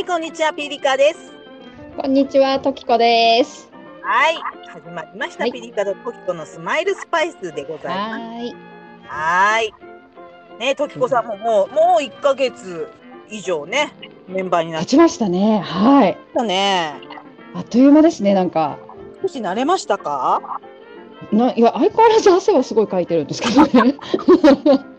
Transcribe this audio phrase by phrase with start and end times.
[0.00, 1.30] はい、こんにちは、ピリカです。
[1.94, 3.70] こんにちは、ときこです。
[4.02, 4.36] はい、
[4.66, 8.12] 始まりました、はいピリカとトキコのスマイルスパイスでございます。
[8.12, 8.54] はーい。
[9.04, 10.58] はーい。
[10.58, 12.88] ね、トキコさんももう、もう一ヶ月
[13.28, 13.92] 以上ね、
[14.26, 15.58] メンバーになっ立ちましたね。
[15.58, 16.16] はい。
[16.32, 16.94] たね。
[17.54, 18.78] あっという間ですね、なんか。
[19.20, 20.62] 少し慣れましたか？
[21.30, 23.96] な、いや、相変わらず汗はすごいかいてるんですけどね。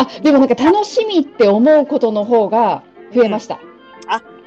[0.00, 2.82] あ、でもなんか楽しみって思うことの方が
[3.14, 3.60] 増えました。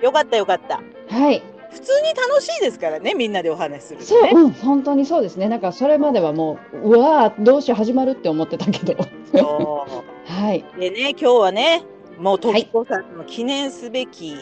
[0.04, 0.82] よかったよかった。
[1.08, 1.42] はい。
[1.72, 4.32] 普通に楽しいですからね、みんなでお話しするとそう、ね。
[4.34, 5.48] うん、本当にそうですね。
[5.48, 9.02] なんかそれまではもう、うわー、どうしよう始まるって思ってたけど。
[9.34, 9.88] そ
[10.28, 10.66] はい。
[10.78, 11.84] うでね、今日はね、
[12.20, 14.36] もうトキコさんの記念すべき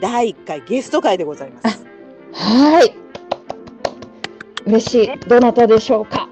[0.00, 1.86] 第1回ゲスト会でございます。
[2.32, 2.94] はい。
[4.64, 5.18] 嬉しい。
[5.28, 6.28] どなたでしょうか。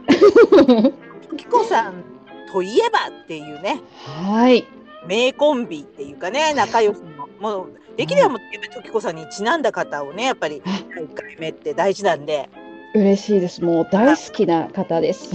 [1.29, 2.10] トキコさん
[2.53, 3.81] といえばっていうね、
[4.25, 4.67] はい。
[5.07, 12.49] 名コンビっていうかね、仲良しの、もうできればもうやっぱりトキコさんにちなんだ方をね、やっぱりあ第1回目って大事なんで、
[12.95, 13.63] 嬉しいです。
[13.63, 15.31] もう大好きな方です。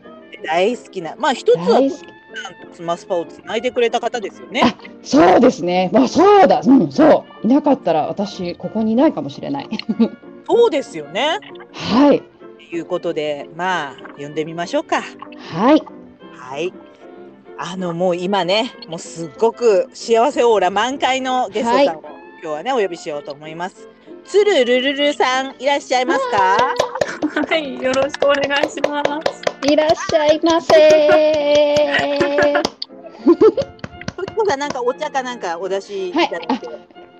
[0.46, 1.80] 大好きな、まあ一つは
[2.72, 4.62] スマスパをつないでくれた方ですよね。
[4.64, 5.90] あそうですね。
[5.92, 6.60] まあ、そうだ。
[6.64, 7.46] うん、そう。
[7.46, 9.68] いなかったら、私、ここにいないかもしれない。
[10.48, 11.38] そうですよね。
[11.72, 12.22] はい。
[12.70, 15.02] ということで、まあ呼んでみましょうか。
[15.52, 15.82] はい。
[16.50, 16.72] はい。
[17.58, 23.88] あのもう今ね、もうすっごく幸せオーラ満開のゲストさんを、今日はねお呼びしようと思います。
[24.24, 26.56] つるるるるさんいらっしゃいますか？
[27.48, 29.70] はい、よろしくお願いします。
[29.72, 30.72] いらっしゃいませ。
[34.16, 36.68] ときこさんなんかお茶かなんかお出しいただいて。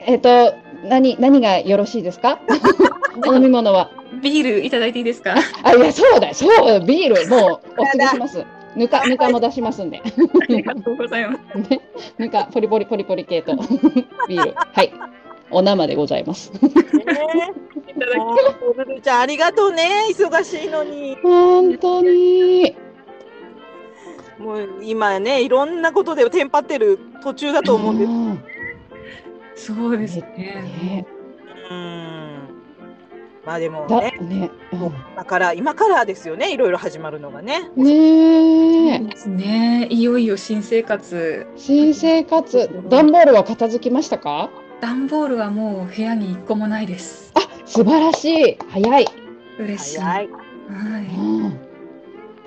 [0.01, 0.55] えっと、
[0.89, 2.41] 何、何がよろしいですか？
[3.29, 3.91] お飲み物は。
[4.23, 5.37] ビールいただいていいですか？
[5.63, 6.35] あ、いや、そうだ。
[6.35, 8.45] そう、ビール、もう、お継ぎします。
[8.77, 10.01] ぬか、ぬかも出しますんで。
[10.01, 11.71] ありがとうございます。
[11.71, 11.81] ね、
[12.19, 13.57] ぬか、ポリポリポリポリ系と。
[14.29, 14.55] ビール。
[14.55, 14.93] はい。
[15.51, 16.53] お生でございます。
[16.53, 18.37] ねいただきも
[18.71, 21.17] うるるちゃんありがとうね忙しいのに。
[21.23, 22.77] 本当に。
[24.39, 28.07] もう今ねいろんなことでテンパってる途中だと思うんで
[29.67, 29.73] す。
[29.73, 30.27] んそうですね。
[30.29, 31.07] ね、
[31.71, 32.20] うん。
[33.47, 34.19] まあでもだ、ね。
[34.21, 34.51] ね。
[34.73, 37.71] うん今から今からですよねいろいろ始まるのがね。
[37.77, 39.87] ねですね。
[39.91, 41.47] いよいよ新生活。
[41.57, 44.51] 新生活段ボールは片付きましたか？
[44.81, 47.33] 段ボールはもう部屋に一個もないです。
[47.35, 49.07] あ素晴らしい早い、
[49.59, 49.99] 嬉しい。
[50.01, 50.29] 早い。
[50.29, 51.59] はうん、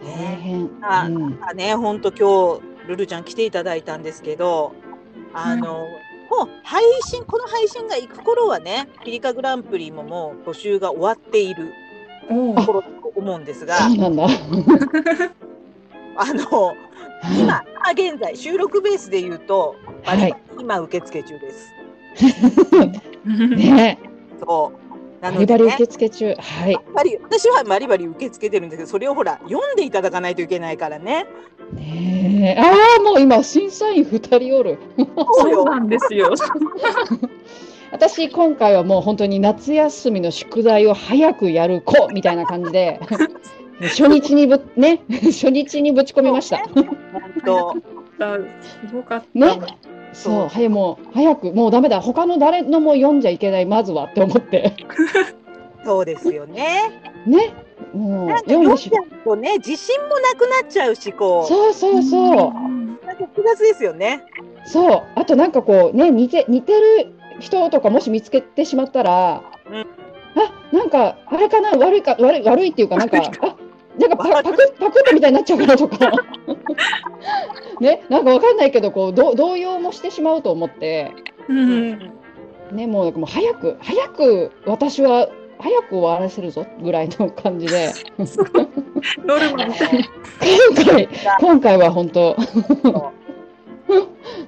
[0.04, 4.74] 大変、あうん、あね本当今日ルルちゃん来ていただいたんですけど
[5.34, 5.86] あの、
[6.34, 11.70] もう配信この配信が行く頃はねピリカグランプリももう募集が終わっているい。
[12.30, 12.56] おお。
[12.56, 14.26] 頃だと思うんですがそうなんだ
[16.16, 16.74] あの
[17.40, 21.74] 今今現在収録ベースで言うとバリバリ今受付中です。
[23.56, 24.00] ね
[24.40, 24.83] そう
[25.32, 26.36] なバリバリのでね受付中。
[26.36, 26.72] はい。
[26.74, 31.26] やっぱり私はバリバリ受け付けてるんですけどそれをほら読んでいただかないといけないからね。
[31.74, 32.62] ねえ。
[32.62, 34.80] ああもう今審査員二人おる。
[34.98, 36.34] そうなんですよ。
[37.92, 43.00] 私今回はもう本当に夏休みの宿題を早くやる子みたいな感じで
[43.82, 46.58] 初日にぶね初日にぶち込みました。
[46.58, 46.98] 本
[47.46, 47.76] 当。
[48.62, 49.40] すごかった。
[49.40, 49.60] ね
[50.14, 54.74] そう、はい、もう早く、もうダメだ、他の誰のも読んじゃいけない、まずはって思って。
[55.86, 57.02] そうですよね。
[57.26, 57.54] ね、
[57.94, 64.24] もう読んでし読んじゃうとね自信もなくなっちゃうしこうそうそうそう、んなんか複雑ですよね。
[64.66, 69.42] そう、あとなんかこうね、似て、似てる人とかもし見つけてしまったら。
[69.70, 69.86] うん
[70.36, 73.56] あ、なんか、あれかな、悪いか、悪い、悪いっていうか、なんか、あ。
[74.00, 76.12] なんかパパクパクったみたいになっちゃうかなとか。
[77.80, 81.12] ね、なんかわかんないけどこうど動揺もしてしまうと思って。
[81.48, 82.00] うん。
[82.72, 85.30] ねもうなんかもう早く早く私は
[85.60, 87.94] 早く終わらせるぞぐらいの感じで。
[89.26, 89.66] ノルマ。
[89.66, 89.76] 今
[90.86, 91.10] 回
[91.40, 92.36] 今回は本当。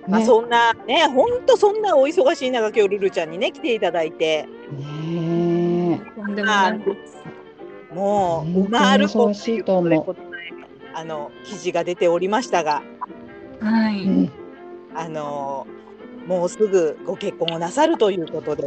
[0.08, 0.25] まあね。
[0.25, 4.48] そんなね本当そんなお忙しい中今日ルルちゃんにね来ていただいて。
[4.72, 7.15] ねとんでもないです。
[7.95, 10.51] もう本当にオマールコ忙しいと思うこの前
[10.94, 12.83] あの記事が出ておりましたが
[13.62, 14.03] はい。
[14.03, 14.31] うん
[14.97, 15.68] あの
[16.25, 18.63] もうすぐご結婚をなさるということで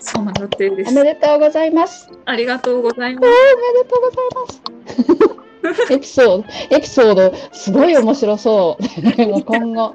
[0.00, 0.92] その予定でお。
[0.92, 9.94] めでとうございますありがとうございますおめでとうございますエピソードエピソードすごい面白そうもう今後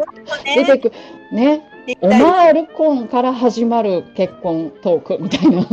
[0.55, 0.91] 出てく
[1.31, 1.63] ね
[2.01, 5.65] オマールコンから始まる結婚トークみたいな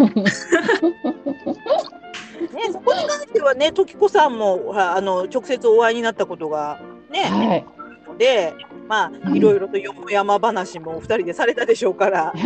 [2.58, 7.64] ね、そこに関してはね、時子さんもあの直接お会いになったことがね、はい。
[8.08, 8.54] ので、
[8.88, 12.32] まあうんいろいろとよもやま話もお二人でされたでしょうから。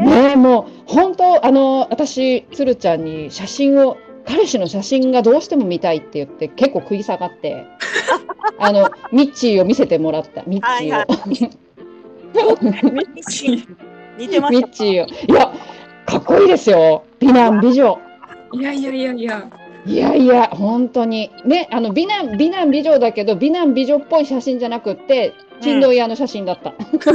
[0.00, 3.96] ねえもう本当あの私つるちゃんに写真を
[4.26, 7.64] 彼氏の写真がどうしても見たいって言って結構食い下がって
[8.58, 10.42] あのミッチーを見せてもらった。
[10.46, 11.06] ミッチーを、
[14.18, 15.06] ミッチーを。
[15.06, 15.52] いや
[16.06, 17.04] かっこいいですよ。
[17.20, 17.98] 美男美女
[18.52, 19.48] いやいやいやいや。
[19.84, 27.12] いやいや本当にねあの美男美男美女だけど美男美女っぽい写真じゃなくって珍道屋の写真だった、 ちょ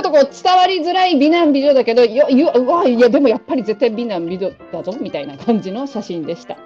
[0.00, 6.56] っとこう伝わりづらい美男美女だけどよようわいやでもやっぱり絶対美男美女だぞみたいな感じの写真でした。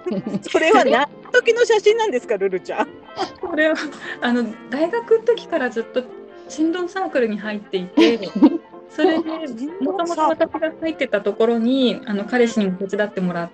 [0.49, 2.87] それは何時の写真なんですかルルちゃん？
[3.39, 3.75] これは
[4.21, 6.03] あの大学の時からずっと
[6.49, 8.17] 振動サークルに入っていて、
[8.89, 9.29] それで
[9.81, 13.49] もともと私が入ってたところにあの彼氏にも手伝ってもらっ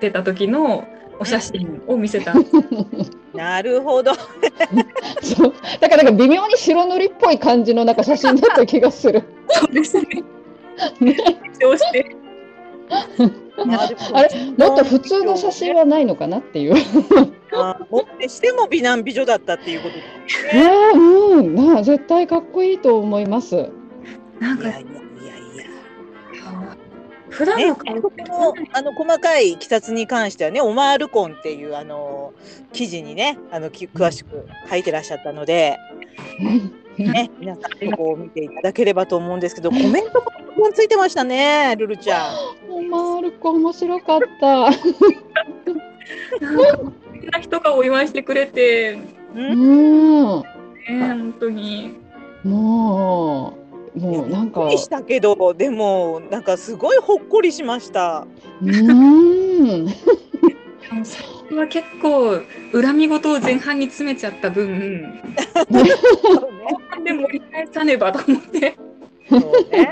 [0.00, 0.86] てた時の
[1.20, 2.34] お写真を見せた。
[3.34, 4.12] なるほど。
[5.22, 9.22] そうだからなんか微妙に白塗りっぽい感じのなんか写真だった気がする。
[9.48, 10.04] そうですね。
[11.60, 12.16] そうして。
[12.90, 16.74] あれもっと普通の写真はないのかなっていう。
[17.52, 20.64] あもってしても美男美女だったっていうことですいね。
[20.64, 23.70] やうんなあ絶対かっこいいと思います。
[24.40, 25.64] なんかいやいやいや。
[27.30, 32.32] 普段ね、の顔このあの細かい記述に関してはね、オマールコンっていうあの
[32.72, 35.78] 記事にね、あのき詳しく書いてらっしゃったので、
[36.96, 42.34] ね、皆さんそこを見ていただければと思うんですけど、コメントもたくさんついてましたね、ルルちゃん。
[42.70, 44.46] オマールコ面白かった。
[44.46, 44.78] なんか
[47.32, 48.98] な人がお祝いしてくれて、
[49.34, 50.44] ううんん、ね、
[50.88, 51.94] 本当に。
[52.44, 53.67] もう
[53.98, 58.26] もうなんかびっくりしたけど、でもなんかすごいほっこりしました。
[58.62, 59.88] うん。
[60.90, 62.40] あの最初は結構
[62.72, 65.20] 恨み事を前半に詰めちゃった分、
[65.68, 65.78] 後
[66.88, 68.76] 半で盛り返さねばと思って、
[69.28, 69.40] そう
[69.70, 69.78] ね。
[69.78, 69.90] いや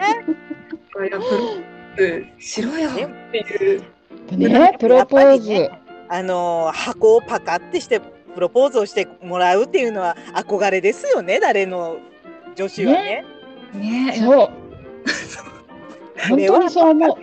[0.91, 2.93] プロポーズしろよっ
[3.31, 3.83] ていう。
[4.37, 5.53] ねプロポーズ。
[5.53, 11.99] やっぱりねあの箱をパカってしてプロポーズをしてもらうっていうのは憧れですよね、誰の
[12.55, 12.99] 女子はね。
[12.99, 13.25] ね
[13.83, 14.51] えそう。
[16.29, 17.17] 本当にそう思う。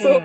[0.00, 0.22] そううん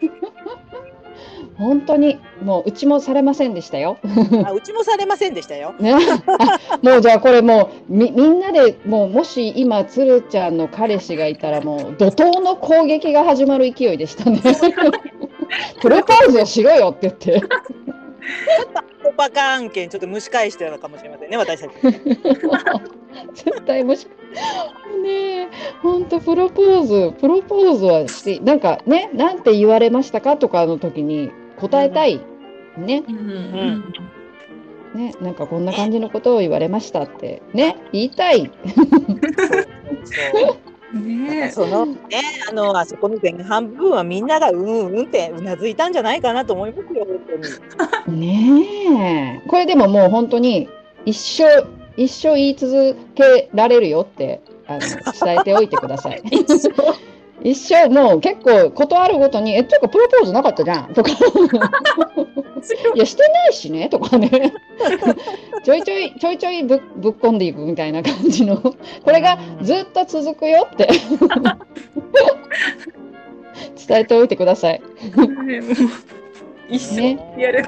[1.60, 3.98] 本当にもううちもされませんでしたよ。
[4.46, 5.74] あうちもされませんでしたよ。
[5.78, 14.40] ね、あもうじゃあこれもうみみんなでもうもし今つるちゃんの彼氏がいたらもう怒涛の攻撃が始まる勢いでしたね。
[15.82, 17.46] プロポーズをしろよって言って。
[19.02, 21.72] コパカ案件ちょっと蒸し返してたのかもしれませんね、私たち。
[23.34, 24.06] 絶対もし
[25.02, 25.48] ねえ
[25.82, 27.12] 本当プロポーズ。
[27.20, 32.20] プロポーズはしてなんかねなんて言われましたかとかの時に答えたい、
[32.78, 33.02] ね。
[33.08, 33.94] うん。
[34.94, 37.42] ねなんかこんな感じのことを言われましたって。
[37.52, 38.50] ね言いたい。
[40.04, 40.56] そう
[40.92, 41.98] ねそのね、
[42.48, 47.18] あのあそこの前半部分はみんながうんうんってうなずいたんじゃないかなと思いますよ、本
[48.06, 48.20] 当に。
[48.20, 50.68] ねえこれでももう本当に
[51.04, 51.66] 一生
[51.96, 56.22] 一生言い続けられるよってあの伝えておいてください。
[57.42, 61.10] 一生もう結構断るごとに「えっていうかプロポーズなかったじゃん」とか
[62.94, 64.52] 「いやしてないしね」とかね。
[65.62, 68.56] ちょいちょいちょいちょいぶぶっこんでいくみたいな感じの。
[68.56, 68.74] こ
[69.06, 70.88] れがずっと続くよって。
[73.86, 74.82] 伝えておいてください。
[76.70, 77.64] 一緒やる。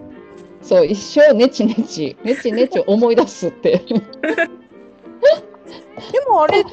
[0.62, 3.82] そう一生ネチネチネチネチ思い出すって。
[6.12, 6.64] でもあれ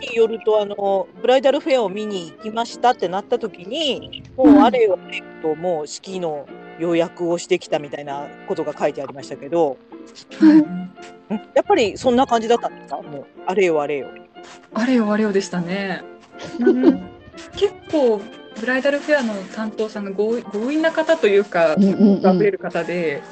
[0.00, 6.46] によるとあのブライダルフェアを見に行きましたってなった時にもうあれよあれよともう式の
[6.78, 9.76] 予約をしてきたみたいなことが書いてありましたけど、
[10.40, 10.90] うん
[11.54, 12.96] やっぱりそんな感じだったんですか？
[13.02, 14.08] もうあれよあれよ。
[14.74, 16.02] あれよあれよでしたね。
[16.58, 17.08] うん。
[17.54, 18.20] 結構
[18.58, 22.26] ブライダルフェアの担当さんが強引強引な方というか、うんうんうん。
[22.26, 23.22] あふれる方で、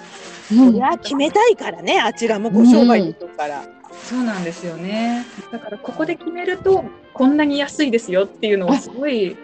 [0.53, 0.77] うん。
[0.77, 3.63] いや決めたいからねあちらもご商売ですから。
[4.05, 5.27] そうなんですよね。
[5.53, 9.37] だからここで決めるとこんなに安いですよっていうのをすごい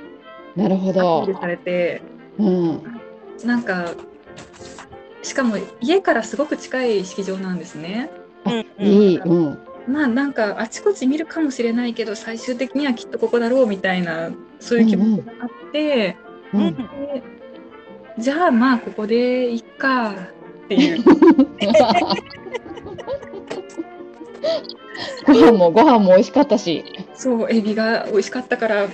[0.56, 1.34] なるほアピーどル。
[1.34, 2.02] されて、
[2.38, 2.82] うん
[3.44, 3.92] なんか
[5.22, 8.10] しかも家からすごく近い式場なんですね。
[8.46, 9.18] うんうんいい。
[9.18, 16.16] うんまあなんかあちこち見るかもしれないけど最終的にはきっとここだろうみたいなそういう気持ちがあって、
[16.54, 16.74] うん。
[16.74, 17.22] で
[18.18, 20.14] じゃあまあここでいっかっ
[20.68, 21.04] ていう
[25.26, 26.84] ご飯もご飯も美味しかったし。
[27.14, 28.82] そうエビが美味しかったから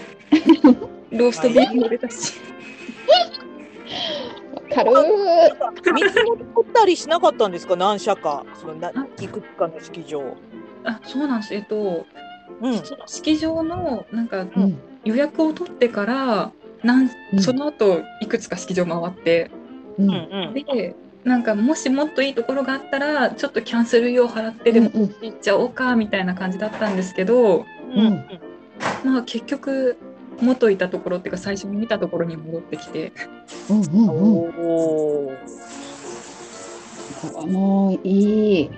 [1.11, 2.35] ローストビーフも出たし
[4.75, 4.95] 軽い。
[5.93, 7.77] 見積もり取ったりしなかったんですか？
[7.77, 8.91] 何社かそのな
[9.21, 10.23] いくつかの式場。
[10.85, 12.07] あそうなんですえっと、
[12.63, 12.81] うん。
[13.07, 16.53] 式場のなんかうん予約を取ってから
[16.85, 19.51] なんうんその後いくつか式場回って、
[19.99, 20.55] うん。
[20.55, 28.25] でなんかもしもっといいところがあったらちょっとキャンセル料払ってでも行っちゃおうかみたいな感じだったんですけど、うんうん
[29.05, 29.99] まあ結局
[30.41, 33.13] 元いたところっていうか最初に見たところに戻ってきて
[33.69, 34.09] うんうんうん。
[34.09, 35.71] おー
[37.47, 38.71] もういい。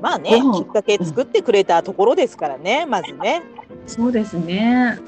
[0.00, 3.42] まあね、うんきっかけ作ってくれたところですからね、まずね。
[3.86, 4.98] そうですね。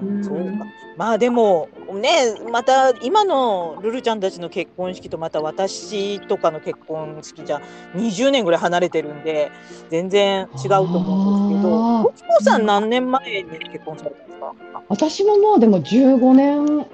[0.00, 0.66] うーん、うんそうか。
[0.96, 7.60] まあでもね、また今のルルちゃんたちの結婚式とまた私とかの結婚式じゃ
[7.94, 9.50] 20年ぐらい離れてるんで
[9.90, 12.04] 全然違うと思うんですけど、あー
[12.38, 14.52] コさん何年前に結婚されたんですか？
[14.88, 16.86] 私ももうでも15年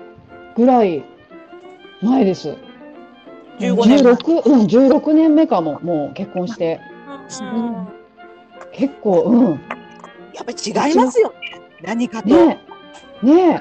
[0.57, 1.05] ぐらい
[2.03, 2.57] 前です。
[3.61, 4.13] 15年前。
[4.15, 6.81] 16うん16年目かももう結婚して
[7.41, 7.89] うん
[8.73, 9.61] 結構うん
[10.35, 10.57] やっぱり
[10.89, 11.37] 違いますよね。
[11.83, 12.29] 何かと。
[12.29, 12.72] ねえ
[13.23, 13.61] ね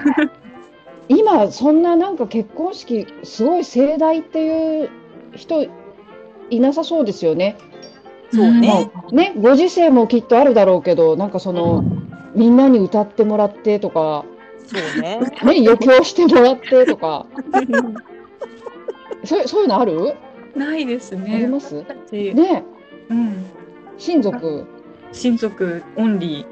[1.08, 4.90] 今そんななんか結婚式すごい盛大っていう
[5.34, 5.66] 人
[6.50, 7.56] いなさそうですよね。
[8.32, 8.90] そうね。
[8.94, 11.84] まあねご時世もきっとあるだろうけどなんかその
[12.34, 14.24] みんなに歌ってもらってとか、
[14.66, 15.18] そうね。
[15.18, 17.26] ね、余興してもらってとか。
[19.24, 20.14] そうそういうのある？
[20.56, 21.38] ないですあね。
[21.40, 21.74] ります？
[21.74, 22.62] ねえ。
[23.10, 23.44] うん、
[23.98, 24.66] 親族？
[25.12, 26.46] 親族オンリ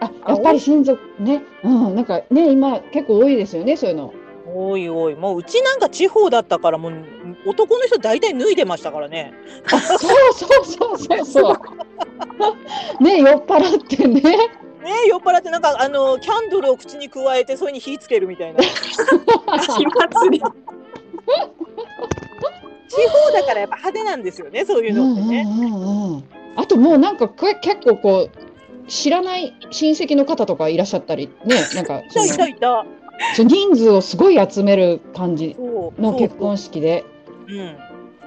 [0.00, 4.12] あやっぱり親族ねうんなんかね今結構多いですよねそういうの。
[4.50, 6.94] おいおい、もううちなんか地方だったからもう
[7.46, 9.34] 男の人大体脱いでましたからね。
[9.70, 9.98] あそう
[10.32, 11.58] そうそうそうそう。
[13.04, 14.20] ね酔っ払ってね。
[14.22, 14.40] ね
[15.06, 18.60] 酔っ払ってなんかあのキャンドルを口に加えてそれに火つけるみたいな。
[18.64, 18.70] 地。
[23.06, 25.42] 方だからやっぱ派手なんですよね、そういうのってね。
[25.42, 26.24] うんうんうんうん
[26.58, 28.47] あともうなんか結構こう
[28.88, 32.86] 知らない親戚の方とかいらっしゃったりねなんかいたいたそのいた。
[33.34, 37.04] そう人数をすごい集める感じの結婚式で。
[37.46, 37.58] そう。
[37.58, 37.76] うん。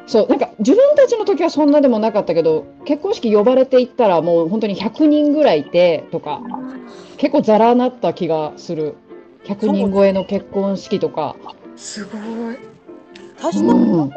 [0.08, 6.42] そうなんか自分たちの時はそんなでもなかったけど結婚式呼ばれていったらもう本当に100人ぐらいいてとか
[7.18, 8.96] 結構ざらなった気がする
[9.46, 11.36] 100人超えの結婚式とか、
[11.76, 12.18] すご
[12.52, 12.58] い。
[13.42, 14.12] 確かにうん、100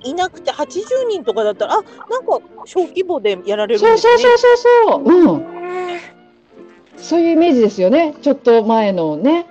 [0.00, 1.76] 人いなくて80人とかだったら、あ
[2.10, 4.18] なんか小規模でやられるんそうですね。
[4.18, 5.36] そうそうそうそう、う。
[5.38, 5.46] ん、
[6.98, 8.14] そういうイメージですよね。
[8.20, 9.46] ちょっと前のね、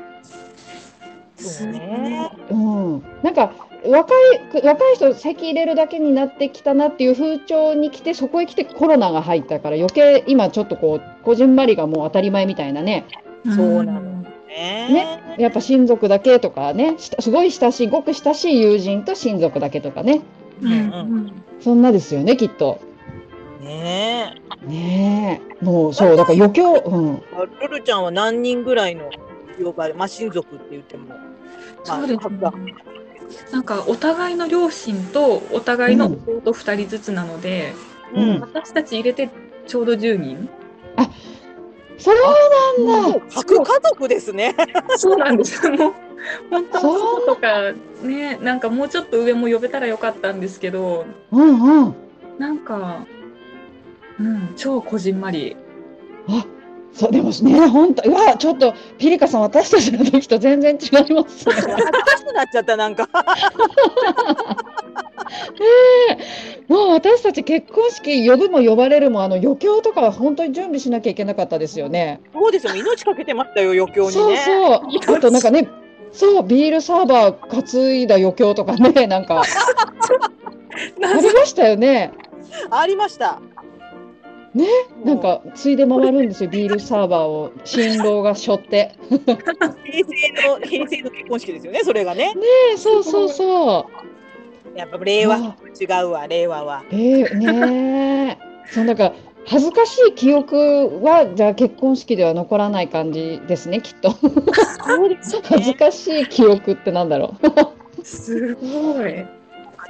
[1.37, 2.31] そうね。
[2.51, 3.53] うん、なんか
[3.87, 4.13] 若
[4.53, 13.05] い若い人席入れるだけになってきたなっていう風潮に来てそこへ来てコロナが入ったから余計今ちょっとこうこじんまりがもう当たり前みたいなね。
[13.45, 14.14] そうなの
[14.55, 20.21] ねねやっぱ親族だけとかねすごい親しいごく親しい友人と親族だけとかね
[20.61, 22.79] うんうんそんなですよねきっと。
[23.61, 24.35] ね
[24.67, 27.65] ねえもうそうだから余興、うん、え。
[27.67, 29.09] ルルちゃんは何人ぐらいの
[29.61, 31.07] 呼ばれ、まあ親族って言っても。
[31.07, 32.39] まあそうですね。
[33.51, 37.73] なんかお互いの両親とお互いの弟2人ずつなので、
[38.13, 39.29] うん私たち入れて
[39.65, 40.49] ちょうど10人。
[41.97, 42.15] そう
[42.85, 43.19] なんだ。
[43.33, 44.55] 核家族ですね。
[44.97, 45.69] そうなんです。
[45.69, 45.93] もう
[46.49, 51.95] 本当そうとかね、なんかもうちょっと上も呼べたらよかったんですけど、うんうん。
[52.37, 53.05] なんか、
[54.19, 55.55] うん、超こじんまり。
[56.27, 56.45] あ、
[56.95, 61.53] そうでもね本当うわちょっとピリカさん私たちの時と全然違いますね。
[61.53, 63.09] 恥ずかしくなっちゃったなんか。
[66.69, 72.21] もう私たち結婚式呼ぶも呼ばれるもあの余興とかは本当に準備しなきゃいけなかったですよね。
[72.33, 72.75] そうですよ。
[72.75, 74.37] 命かけてましたよ余興にそうね。
[74.37, 74.75] そ
[75.11, 75.17] う。
[75.17, 75.67] あとなんかね。
[76.13, 79.43] そうビールサーバー担いだ余興とかねなんか あ
[81.19, 82.13] りましたよね。
[82.71, 83.41] ありました。
[84.55, 84.65] ね？
[85.03, 88.95] なんかついで回るんですよビールサーバーを新郎が背負って。
[89.09, 91.81] 平成の平成の結婚式ですよね。
[91.83, 92.33] それがね。
[92.73, 93.89] えそうそうそ
[94.75, 94.77] う。
[94.77, 96.83] やっぱ令和あ違うわ令和は。
[96.91, 98.71] えー、ねえ。
[98.71, 99.13] そうなんか
[99.45, 104.11] 恥ずかしい記憶はじゃあ結婚式では残らない感じですねきっと。
[104.11, 107.35] そうです恥ずかしい記憶ってなんだろ
[108.03, 109.25] すごい。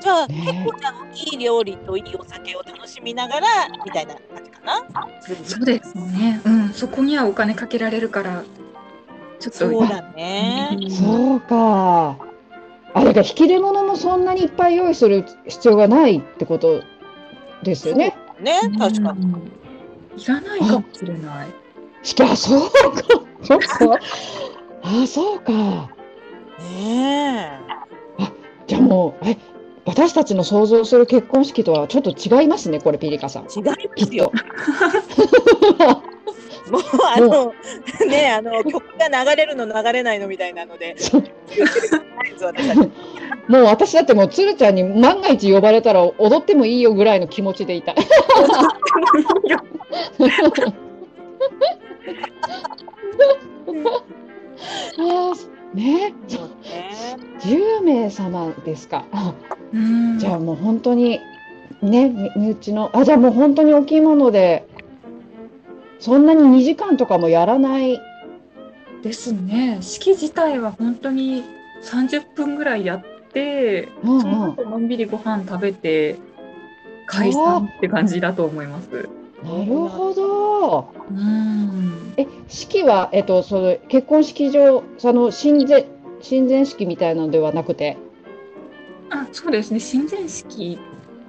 [0.02, 0.94] じゃあ、ね結構じゃあ
[1.32, 3.48] いい料理といいお酒を楽しみながら
[3.86, 4.84] みたいな感じかな。
[5.44, 6.42] そうですね。
[6.46, 8.44] うん、そこにはお金かけられるから、
[9.40, 9.58] ちょっと。
[9.58, 10.78] そうだね。
[10.82, 10.92] う。
[10.92, 12.18] そうか。
[12.94, 16.82] あだから引き出物もそんなにいっぱい用意する必要がないってこと
[17.62, 18.16] ですよね。
[18.40, 19.26] ね確かに。
[19.26, 19.34] に。
[20.18, 21.48] いらないかもしれない。
[22.04, 22.78] しかそうか。
[23.44, 24.00] そうか。
[24.84, 25.90] あそうか。
[26.60, 27.60] ね
[28.68, 29.38] じゃあもう、え、
[29.86, 33.44] 私たちの想像する結婚式とはちょっと違いますね、これ、ピリカさん。
[33.44, 33.74] 違いま
[34.06, 34.32] すよ
[35.78, 36.16] と。
[36.72, 36.82] もう
[37.16, 37.54] あの
[38.08, 40.96] ねあの曲が流れるの流れないのみたいなので。
[43.48, 47.92] もう私だってもう鶴ちゃんに万が一呼ばれたら踊ってもいいよぐらいの気持ちでいた。
[47.92, 59.06] あーね、そうね10名様ですか。
[59.12, 59.34] あ
[59.74, 61.20] うんじゃあもう本当に
[61.82, 64.68] ね、み身内の、あ、じゃあもう本当に大きいもので、
[66.00, 68.00] そんなに2時間とかもやらない。
[69.04, 69.78] ですね。
[69.82, 71.44] 式自体は本当に
[71.84, 73.04] 30分ぐらいやっ
[73.34, 74.56] て、うんそのうん。
[74.56, 76.18] 後のんびりご飯食べて
[77.06, 79.10] 解散って感じだと思います。
[79.46, 80.94] なるほど。
[81.10, 82.14] うん。
[82.18, 85.86] え、式は、えっと、その結婚式場、その親善、
[86.22, 87.98] 親善式みたいなのではなくて？
[89.10, 89.80] あ、そうですね。
[89.80, 90.80] 親善式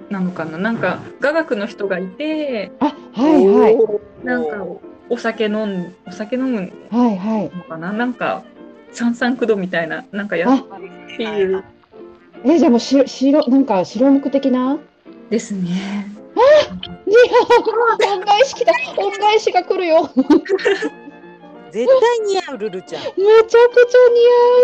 [0.08, 0.56] なのかな。
[0.56, 4.24] なんか雅楽の人がいて、あ、はいはい。
[4.24, 4.66] なんか
[5.10, 7.50] お酒飲んお酒飲むはいはい。
[7.54, 7.92] のかな。
[7.92, 8.42] なんか
[8.92, 11.64] 三三九度みたいななんかやっっていう
[12.44, 14.78] え、じゃあもうし白、なんか白むく的な？
[15.30, 16.15] ですね。
[16.36, 16.44] いや、
[18.12, 18.72] 恩返し来た。
[19.02, 20.10] 恩返しが来るよ。
[20.14, 20.56] めちゃくち
[21.72, 23.02] 絶対似合うルルちゃん。
[23.02, 23.32] ゃ似合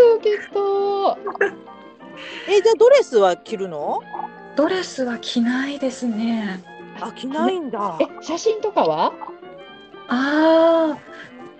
[0.06, 1.18] うよ、きっと。
[2.48, 4.00] えじゃあドレスは着るの？
[4.54, 6.62] ドレスは着ないですね。
[7.00, 7.98] あ着ないんだ。
[8.00, 9.12] え、写真とかは？
[10.08, 10.98] ああ、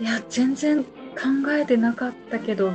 [0.01, 0.91] いや全然考
[1.51, 2.73] えてなかったけど、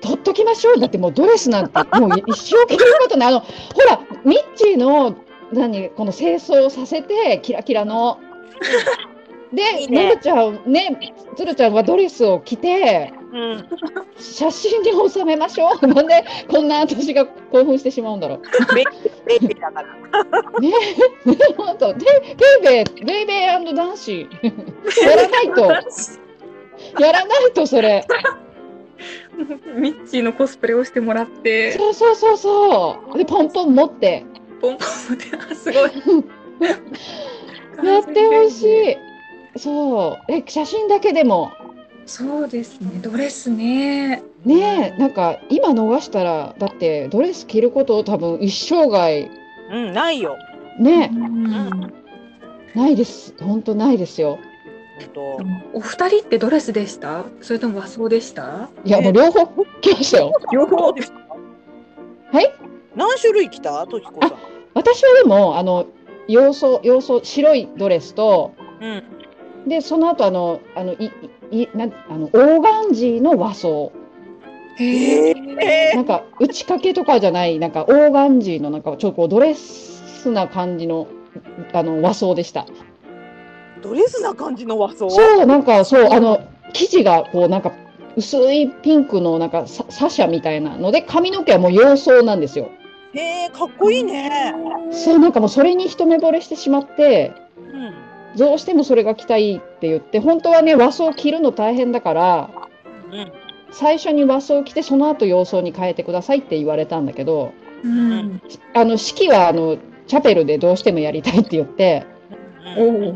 [0.00, 0.80] 撮っときましょう。
[0.80, 3.28] だってもうドレスなんて、もう一生着ることない。
[3.28, 3.46] あの、ほ
[3.88, 5.16] ら、ミッチーの、
[5.52, 8.18] 何、この清掃させて、キラキラの。
[9.52, 13.68] で、いいねのぶちゃん、ね、つるちゃんはドレスを着て、うん。
[14.18, 15.86] 写真に収めましょう。
[15.88, 18.40] なんで、こんな私が興奮してしまうんだろう。
[18.74, 18.82] ベ
[19.36, 20.60] イベーだから。
[20.60, 20.72] ね、
[21.56, 22.04] 本当、で、
[22.62, 24.28] ベイベー、ベイベー男子。
[25.02, 25.62] やらないと、
[27.02, 28.06] やらないと、それ。
[29.76, 33.18] ミッチーのコスプレをしてもらって、そうそうそうそう。
[33.18, 34.24] で、ポンポン持って、
[34.62, 35.92] ポンポンで、あすごい。
[37.84, 39.58] やってほしい。
[39.58, 41.52] そう、え、写真だけでも。
[42.06, 44.22] そうですね、ドレスね。
[44.44, 49.28] ねえ、なんか、今逃したら、だって、ドレス着ることを多分一生涯。
[49.70, 50.36] うんないよ。
[50.78, 51.92] ねうん、
[52.74, 53.34] ないです。
[53.40, 54.38] 本当ないですよ。
[55.72, 59.46] お二人ってドレスでしたそれとも和装でしたいや、もう両方
[59.80, 60.32] 来ましたよ。
[60.52, 61.18] 両方ですか。
[62.32, 62.54] はい。
[62.94, 63.86] 何種類着た？
[63.86, 64.51] ときこさん。
[64.74, 65.86] 私はでも、あの、
[66.28, 68.52] 洋装、洋装、白いドレスと。
[68.80, 69.68] うん。
[69.68, 71.10] で、その後、あの、あの、い、
[71.50, 73.92] い、なん、あの、オーガンジーの和装。
[74.78, 75.34] へえ
[75.94, 81.06] なんか、打ち掛けとかじゃない、なんか、オーガンジーの、なんか、ちょっとこうドレスな感じの。
[81.72, 82.66] あの、和装でした。
[83.82, 85.10] ドレスな感じの和装？
[85.10, 86.40] そう、なんか、そう、あの、
[86.72, 87.72] 生地が、こう、なんか。
[88.14, 92.68] 薄いピンクの、なんか、ササシャみたいなので、髪の毛はもう洋装なんですよ。
[93.14, 94.54] へえかっこいいね。
[94.90, 97.32] そう、なんかもう、それに一目惚れしてしまって。
[97.58, 97.94] うん。
[98.38, 102.50] どうしてもそれが着たいって言って、本当はね、和装着るの大変だから。
[103.12, 103.32] うん。
[103.70, 107.52] 最初に和装着て、その後洋装に変えてくださいって言われたんだけど。
[107.84, 108.40] うん。
[108.74, 112.06] あの式はあのチャペルでどうしてもやりたいって言って、
[112.76, 113.08] おうん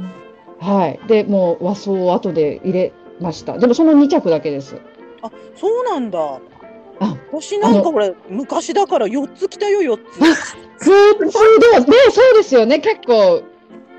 [0.61, 0.65] お。
[0.65, 3.59] はい、でもう和装を後で入れました。
[3.59, 4.81] でもその2着だけです。
[5.23, 6.41] あそうなんだ。
[7.33, 10.03] あ私なんかほら昔だから四つ着たよ四つ。
[10.79, 13.43] 普通でもね、そうですよね、結構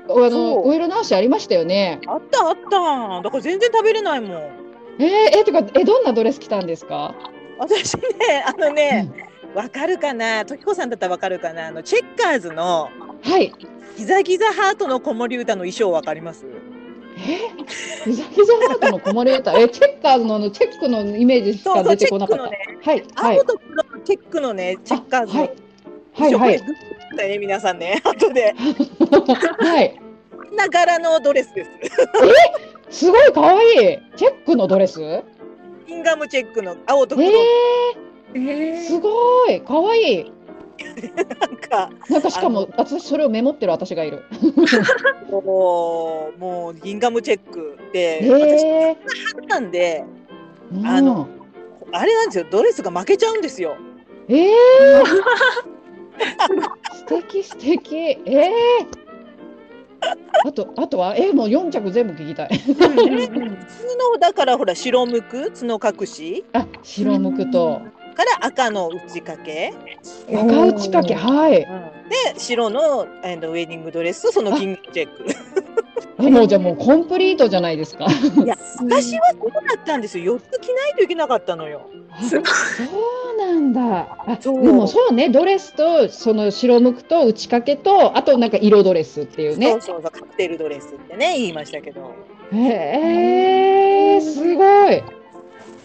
[0.04, 2.00] あそうのお色直しありましたよね。
[2.06, 3.22] あったあった。
[3.22, 4.30] だから全然食べれないもん。
[5.00, 7.14] えー、えとかえどんなドレス着たんですか？
[7.58, 8.02] 私ね
[8.46, 9.10] あのね
[9.54, 10.44] わかるかな？
[10.44, 11.68] 時子さんだったらわかるかな？
[11.68, 12.88] あのチェッカーズの
[13.22, 13.52] はい。
[13.96, 16.46] ギザギザハートの子守歌の衣装わかります？
[17.18, 18.06] え？
[18.06, 22.44] ギザギザハートの子守歌えチェッカーズのあのチェックのイメージしか出てこなかった。
[22.44, 22.52] そう
[22.82, 23.04] はい。
[23.14, 23.38] はい。
[23.38, 25.34] 青と黒のチェックのねチェッカーズ。
[25.34, 25.52] のはい。
[26.14, 26.58] はいはい。
[26.60, 28.00] これグッとね皆さんね。
[28.04, 28.54] 後で。
[28.54, 30.00] はい。
[30.30, 31.70] こんな柄のドレスです。
[32.90, 33.98] すごい可愛い。
[34.16, 35.02] チェックのドレス？
[35.02, 35.24] え
[35.86, 37.28] インガムチェックの青と黒。
[37.28, 37.32] ー、
[38.34, 39.60] えすごい。
[39.60, 40.32] 可愛い。
[41.40, 44.24] なんかなんかしかも私それをメモってる私がいる。
[45.30, 48.96] もうもうギンガムチェックで、へえ。
[49.42, 50.04] 私なんで
[50.72, 51.28] うんあの
[51.92, 53.76] あれなんですよドレスが負けちゃうんですよ。
[54.28, 54.52] ええ
[56.94, 57.96] 素敵素敵。
[57.96, 58.50] ええ
[60.44, 61.16] あとあとは？
[61.16, 62.58] えもう四着全部聞きたい。
[62.58, 62.96] 普通の
[64.20, 65.50] だからほら白むく？
[65.50, 66.44] 角隠し？
[66.52, 67.80] あ白むくと。
[68.18, 69.72] から赤の打ち掛け、
[70.28, 71.60] 赤打ち掛け、はい。
[72.32, 75.24] で白のえーとウェディングドレスとその金具チェック。
[76.20, 78.06] あもうじゃあもうコンプリートじゃないですか。
[78.06, 80.36] いや 私はそうだったんですよ。
[80.36, 81.82] 4つ着ないといけなかったのよ。
[82.22, 82.84] すごいそ
[83.34, 84.18] うなんだ。
[84.26, 89.80] あそうでもそうね、ドレスとその白むくと打ち掛けとあとなんか色ドレスっていうそねう。
[89.80, 92.00] そうそうカクテルドレスってね言いましたけど。
[92.52, 95.02] へえすごい。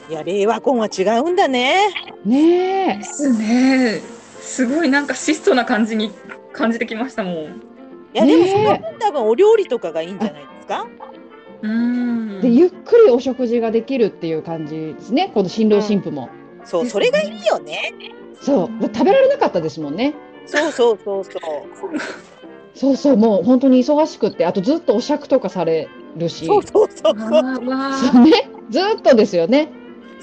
[0.09, 1.89] いや令和婚は違うんだね。
[2.25, 3.03] ねえで。
[3.03, 4.01] すね。
[4.41, 6.11] すごいなんか質素な感じに
[6.51, 7.33] 感じてきましたもん。
[7.35, 7.47] い
[8.13, 10.87] やでもねその分多分お料理とかがいいんじゃないですか？
[11.61, 12.41] うん。
[12.41, 15.31] でゆっくりお食事ができるっていう感じですね。
[15.33, 16.29] この新郎新婦も。
[16.65, 17.93] そうそれがいいよね。
[18.41, 20.13] そう食べられなかったですもんね。
[20.45, 21.33] そうそうそうそう。
[22.75, 25.87] そうそうもう本当に忙しくってあとずっとお酌とかされ
[26.17, 26.45] るし。
[26.45, 27.55] そうそうそうわ
[27.95, 28.13] そう。
[28.13, 29.71] そうねずっとですよね。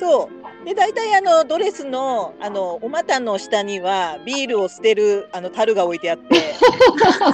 [0.01, 0.31] そ
[0.63, 0.65] う。
[0.65, 6.55] で大体あのドレスのあのお股の下にはビールを捨てるあの樽が置いてあって、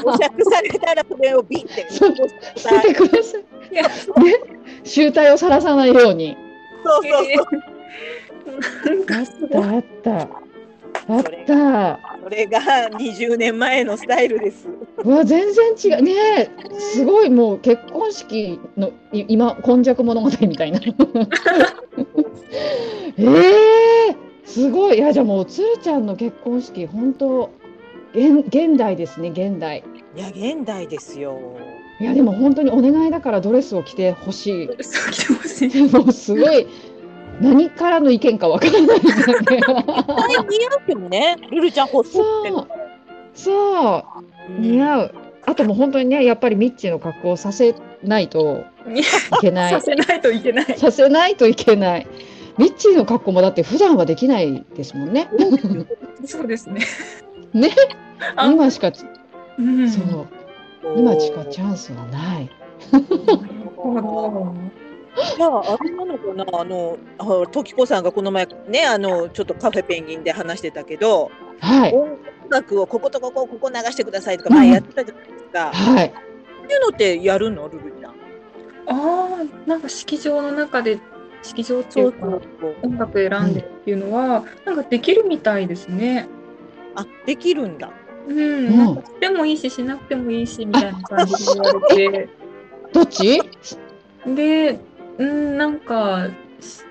[0.04, 2.14] お酌されたらそれをビッて そう
[2.56, 3.44] 捨ててください。
[3.70, 3.88] ーいやね、
[4.84, 6.36] 集体をさらさないように。
[6.84, 7.46] そうそうそう。
[9.64, 10.28] あったあった。
[11.08, 12.00] あった。
[12.22, 14.68] それが20年前のスタイルです。
[15.04, 20.80] うわ全然違うねえすごいもう結婚式のい今今昔物語みたいな
[23.18, 27.50] えー、すごいいやじゃあもうつるちゃんの結婚式本当
[28.12, 29.84] 現現代ですね現代
[30.16, 31.38] いや現代ですよ。
[31.98, 35.86] いやでも本当にお願いだからドレスを着てほしそう来てほしい。
[35.86, 36.66] い もうすごい
[37.40, 42.86] 何からの意見かわからないですよね似合うけどね、ルルちゃん細ってるから。
[43.34, 44.04] そう
[44.60, 50.78] 似合うあともう本当にねやっぱりミッチーの格好をさせないといけない させないといけない。
[50.78, 52.06] させないといけない。
[52.58, 55.28] ミッチーの格好もだって普段はできないですもんね。
[56.24, 56.80] そうですね。
[57.52, 57.70] ね、
[58.34, 58.92] あ今しか、
[59.58, 59.90] うん。
[59.90, 60.26] そう、
[60.96, 62.50] 今しかチャンスはない。
[62.92, 63.04] なる
[63.76, 64.54] ほど。
[65.36, 71.30] じゃあ、あれなのかな、あの、あ時子さんがこの前ね、あの、ちょっとカフェペンギンで話してたけど。
[71.58, 72.18] はい、音
[72.50, 75.72] 楽をこことここ、ここ流してくださいとか、前やってたじゃないですか。
[75.72, 78.12] はい、そういうのってやるの、ルルちゃん。
[78.12, 78.16] あ
[78.88, 80.98] あ、なんか式場の中で
[81.42, 82.26] 式場っていうか
[82.82, 86.28] 音楽選んでっていうのは、なんかできるみたいですね。
[86.94, 87.90] あ、できるんだ。
[88.28, 92.28] うん、んなんかしてもいいししなくてもいいしみたいな感じで言われて、
[92.92, 93.40] どっち？
[94.26, 94.80] で、
[95.18, 96.28] うんなんか
[96.60, 96.84] し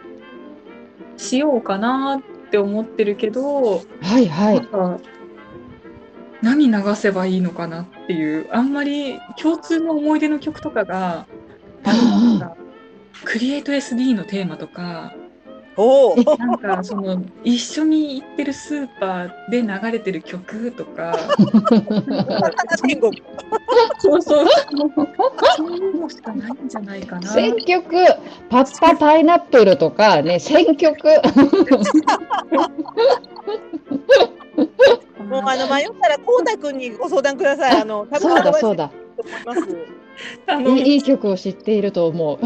[1.17, 4.65] しようかなって思ってるけど、はい、はいなん。
[4.67, 4.99] か
[6.41, 11.27] 何流せばいいのかなっていうあんまり共通の思い出の曲とかが
[11.83, 12.57] なんか
[13.23, 15.15] クリエイト SD のテーマとか
[15.77, 16.15] おお。
[16.37, 21.17] なんかその一緒に行ってるスーパーで流れてる曲とか
[22.87, 23.11] 天国。
[23.99, 24.47] そうそう
[25.57, 27.27] そういうのしかないんじゃないかな。
[27.27, 27.93] 選曲、
[28.49, 31.07] パッパパイナップルとかね、選曲。
[35.27, 37.81] もうあの迷ったらこうたくんにご相談ください。
[37.81, 38.91] あの多分そうだそうだ。
[40.77, 42.39] いい曲を知っていると思う。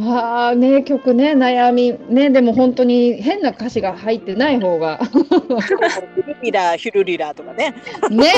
[0.00, 7.74] うんああね曲ね悩みねでも本当に変な歌詞が入ってない方がヒュルリラヒュルリラとかね。
[8.10, 8.32] ね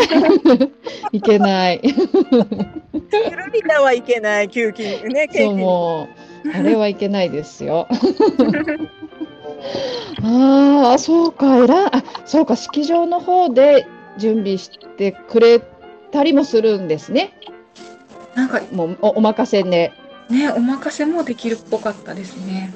[1.12, 1.78] いけない。
[1.78, 5.28] ヒュルリラはいけない給金ね。
[5.32, 6.08] そうも
[6.44, 7.86] うあれはいけないですよ。
[10.24, 13.86] ああそうかえらあそうか式場の方で
[14.18, 15.60] 準備してくれ
[16.10, 17.32] たりもするんですね。
[18.34, 19.92] なんかもうおお任せね。
[20.32, 22.72] ねお任せもできるっぽかったですね。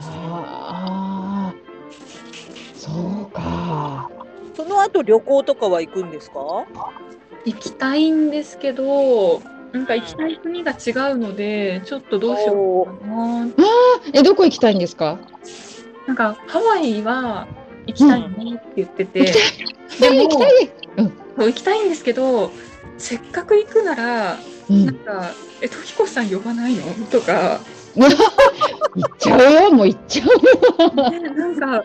[0.00, 1.54] ああ
[2.74, 2.90] そ
[3.28, 4.10] うか。
[4.56, 6.66] その後旅行とかは行くんですか？
[7.44, 9.40] 行きたいんですけど
[9.72, 13.48] なんか行きたい国が違うのでちょっとどうしようかな。
[14.12, 15.18] えどこ行きたいんですか？
[16.06, 17.46] なんかハワイは
[17.86, 19.26] 行きたいねって言ってて、行
[19.88, 20.72] きたいでも行きたい。
[21.36, 22.50] そう行きたいんですけど
[23.00, 27.60] せっかく行くならうんなんか「え時子さん呼ばないの?」とか、
[27.96, 28.10] 行っ
[29.18, 30.28] ちゃうよ もう行っちゃう
[31.06, 31.10] よ。
[31.10, 31.84] ねなんか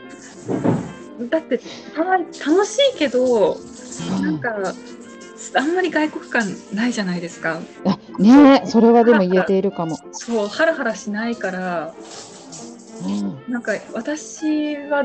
[1.29, 1.59] だって
[2.45, 3.57] 楽しいけど
[4.21, 4.73] なんか
[5.55, 7.59] あんまり外国感ないじゃないですか。
[7.85, 9.97] あねえそれはでも言えているかも。
[10.11, 11.93] そうハラハラしないから
[13.05, 13.09] う
[13.49, 15.03] んなんか私は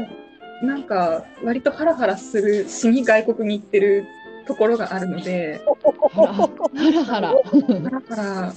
[0.62, 4.05] なんか割とハラハラするしに外国に行ってる
[4.50, 5.60] ところがあるので
[6.12, 7.34] はらはらはら。
[7.90, 8.52] だから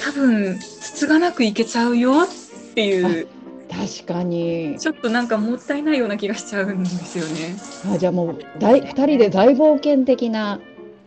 [0.00, 3.28] 多分つつがなく行けちゃうよっていう
[3.68, 4.76] 確かに。
[4.78, 7.56] ちょっとなんかもったいないような気がしちゃうんですよね。
[7.94, 10.58] あじゃあもう大2人で大冒険的な。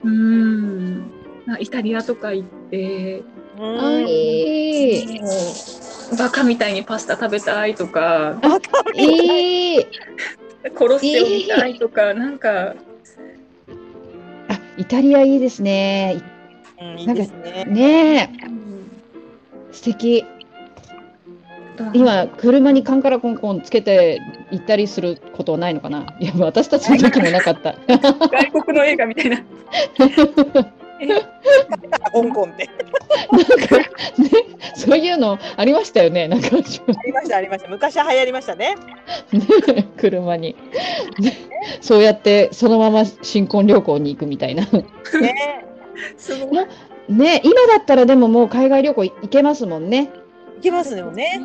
[0.04, 1.12] うん。
[1.50, 3.24] あイタリアとか行って、
[3.60, 5.22] うんあいい。
[6.18, 8.40] バカみたいにパスタ食べたいとか、
[8.96, 9.86] いい。
[10.76, 12.76] コロッセオ見たいとか、なんか、あ
[14.78, 16.22] イタリアいいですね。
[16.80, 17.66] うんいいですね。
[17.66, 18.92] ねえうん
[19.72, 20.26] 素敵。
[21.94, 24.20] 今車にカンカラコンコンつけて
[24.52, 26.16] 行ったりすることはないのかな？
[26.20, 27.76] いや私たちの時もなかった。
[27.88, 29.44] 外国の映画みたいな。
[32.14, 32.70] 香港って。
[33.32, 33.86] なんかね
[34.76, 36.28] そういうのありましたよね。
[36.28, 36.52] なんかあ
[37.06, 37.70] りましたありました。
[37.70, 38.76] 昔は流行りましたね。
[39.32, 40.56] ね車に。
[41.20, 41.34] ね
[41.82, 44.64] そうやってそのまま新婚旅行に行くみたいな。
[44.64, 45.66] ね。
[46.18, 46.68] すごい。
[47.10, 50.12] ね今だったらでももう海外旅行行けますもんね。
[50.58, 51.42] いけますよね。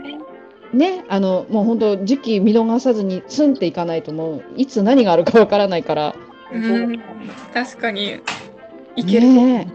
[0.72, 6.14] ね、あのもう本当時期見逃さずにツンっていかないともういつ何があるかわからないから
[6.50, 6.98] うん
[7.52, 8.20] 確かに、
[8.96, 9.72] いけるね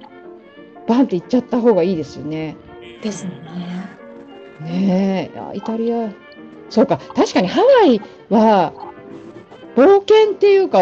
[0.88, 2.56] バンって行っちゃった方がいいですよね。
[3.02, 3.32] ですね。
[4.62, 6.10] ねえあイタリア
[6.70, 8.74] そうか確かにハワイは
[9.76, 10.80] 冒険っていうか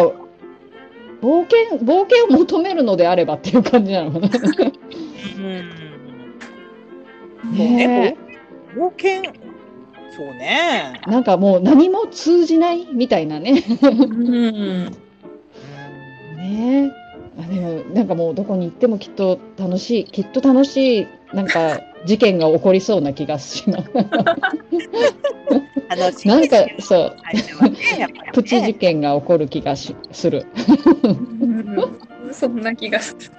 [1.20, 4.28] 冒険冒険を求めるのであればっていう感じなのかな。
[5.38, 5.40] う
[7.48, 7.52] ん。
[7.52, 8.16] ね
[8.74, 9.32] 冒険。
[10.16, 11.00] そうね。
[11.06, 13.62] なんかもう何も通じないみたいなね。
[13.82, 14.84] うん。
[16.36, 17.05] ねえ
[17.38, 23.90] あでもなんかもうどこに行ってもきっと楽しいきっと楽しいなんか 事件が起こりそうな気がします。
[25.88, 27.16] あのなんかそう
[28.32, 30.46] プチ事件が起こる気がしする。
[32.32, 33.30] そんな気がする。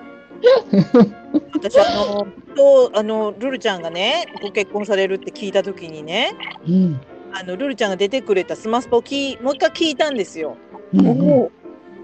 [1.53, 6.31] 私あのとあのルルちゃんがねご結婚されるって聞いた時にね
[6.67, 6.99] うん
[7.33, 10.57] あのルルちゃんが出てくれたスマスポきもう一回聞いたんですよ。
[10.93, 11.11] うんう
[11.45, 11.49] ん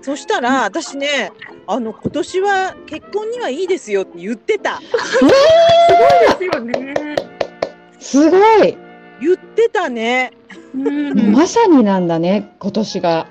[0.04, 1.32] そしたら私ね
[1.66, 4.86] あの今年は結婚にはいいですよって言ってたで
[6.38, 6.94] すよね。
[8.00, 8.78] すごい
[9.22, 10.34] 言ってたね。
[11.32, 13.28] まさになんだね今年が。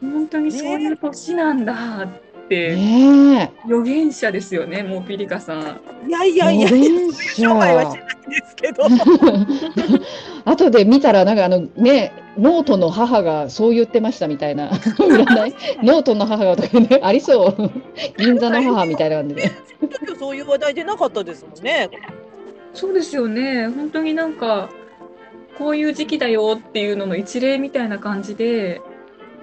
[0.00, 2.23] 本当にそういう年なんだって、
[2.76, 5.80] ね予言者ですよね、もうピリカさん。
[6.08, 6.54] いやいやえ。
[6.56, 8.84] いや予言紹介はしないんですけど。
[10.44, 15.54] 後で見たらなんかあのねノートの母がそう言ってましたみたいな占い？
[15.82, 17.70] ノートの母がとかねありそう
[18.18, 19.50] 銀座の母みたいな感じで。
[20.18, 21.90] そういう話題でなかったですもんね。
[22.72, 24.68] そうですよね、本当になんか、
[25.56, 28.80] こういう時期だよっていうのの一例みたいな感じで、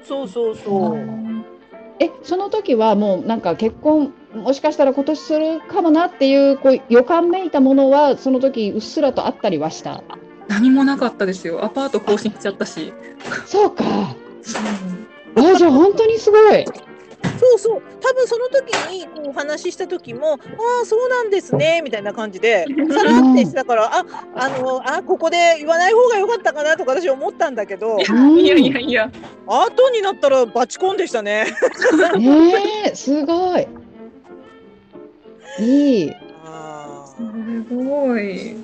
[0.03, 1.30] そうそうそう。
[2.01, 10.03] えその時はもうなんか結婚もしかしたら今年するかもなっていうこう予感めいたものはその時うっすらとあったりはした？
[10.47, 11.63] 何もなかったですよ。
[11.63, 12.91] アパート更新しちゃったし。
[13.45, 13.83] そうか。
[15.35, 16.65] あじゃあ本当にすごい。
[17.39, 17.81] そうそう。
[17.99, 20.37] 多分その時にこうお話しした時も、あ
[20.83, 24.05] あそうなんですねみたいな感じで、さらってしてたから、あ
[24.35, 29.11] あのあここで言わない方が良かったかなとか私思ったんだけど、うんいやいやいや、
[29.47, 31.45] 後になったらバチコンでしたね。
[32.17, 33.67] ねえすごい。
[35.59, 36.13] いい。
[36.45, 38.55] あすごい。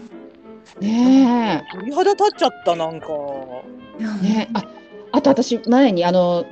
[0.80, 3.08] ねあ鳥肌立っちゃったなんか。
[4.22, 4.64] ねえあ
[5.12, 6.46] あと私前にあの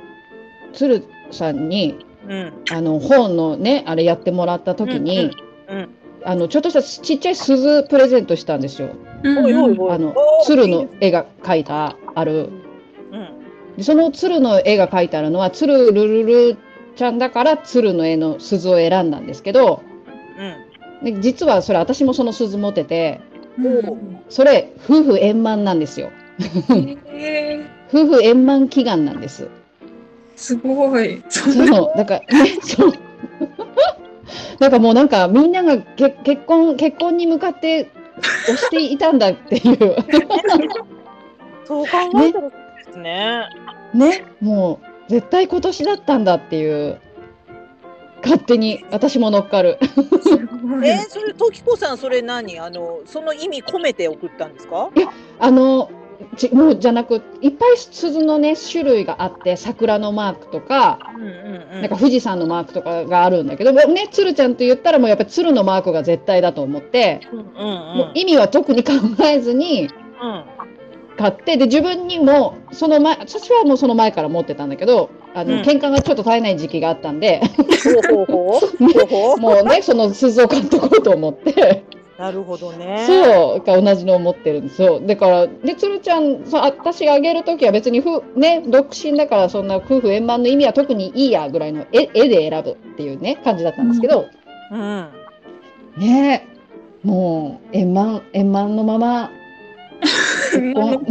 [0.72, 2.52] 鶴さんにうん。
[2.70, 5.30] あの本のねあれやってもらった時に、
[5.68, 5.88] うんうん
[6.24, 8.88] あのちょっとしたちっちゃい鈴プレゼントしたんですよ。
[9.22, 9.92] うんおいおいおい。
[9.92, 10.12] あの
[10.42, 10.88] 鶴の。
[11.00, 12.50] 絵が描いたある。
[13.12, 13.76] うん。
[13.76, 16.58] でその鶴の絵が描いてあるのは鶴ルルル
[16.96, 19.82] ちゃんだから鶴の絵の鈴を選んだんですけど
[21.00, 21.14] うん。
[21.14, 23.20] で実はそれ私もその鈴持ってて
[23.58, 26.10] うんそれ夫婦円満なんですよ
[26.40, 29.48] えー 夫婦円満祈願なんです
[30.36, 31.22] すごい。
[31.28, 32.92] そそうだからねそう。
[34.60, 37.90] なんかもうなんかみんながけ結婚結婚に向かって
[38.44, 39.96] 押していたんだっていう。
[41.64, 41.88] そう考
[42.22, 42.50] えたらそう
[42.86, 43.48] ですね。
[43.94, 44.24] ね。
[44.40, 47.00] もう絶対今年だったんだっていう。
[48.24, 49.78] 勝手に私も乗っかる。
[49.80, 52.58] えー、それ時子さんそれ何？
[52.58, 54.90] あのその意味込めて送ったんですか？
[55.38, 55.90] あの
[56.36, 61.28] ちもうじゃなくいっぱい鈴のね種類があって桜のマークとかうんうん
[61.76, 61.80] うん。
[61.80, 67.52] なんか富士山のマークとかがあるんだけど、ね鶴ちゃんと言ったらもうやっぱり鶴のマークが絶対だと思って、うんうんうん。
[67.56, 68.92] もう意味は特に考
[69.24, 69.88] えずに
[70.22, 70.44] うん。
[71.16, 77.40] 買ってで自分にもその前私はもうその前から持ってたんだけどあの、うん喧嘩がちょっと絶えない時期があったんで。
[79.38, 81.84] もうねその鈴を買っとこうと思って
[82.18, 83.04] なるほどね。
[83.06, 94.26] そうが同じのを持ってるんですよだからでつるちゃんそう私があげる時は別にふ、ね、独身だからそんな夫婦円満の意味は特にいいやぐらいの絵絵で選ぶっていうね感じだったんですけど、
[94.72, 95.08] うん。
[95.98, 96.46] ね
[97.02, 99.30] もう円満円満のまま
[100.74, 101.06] なんか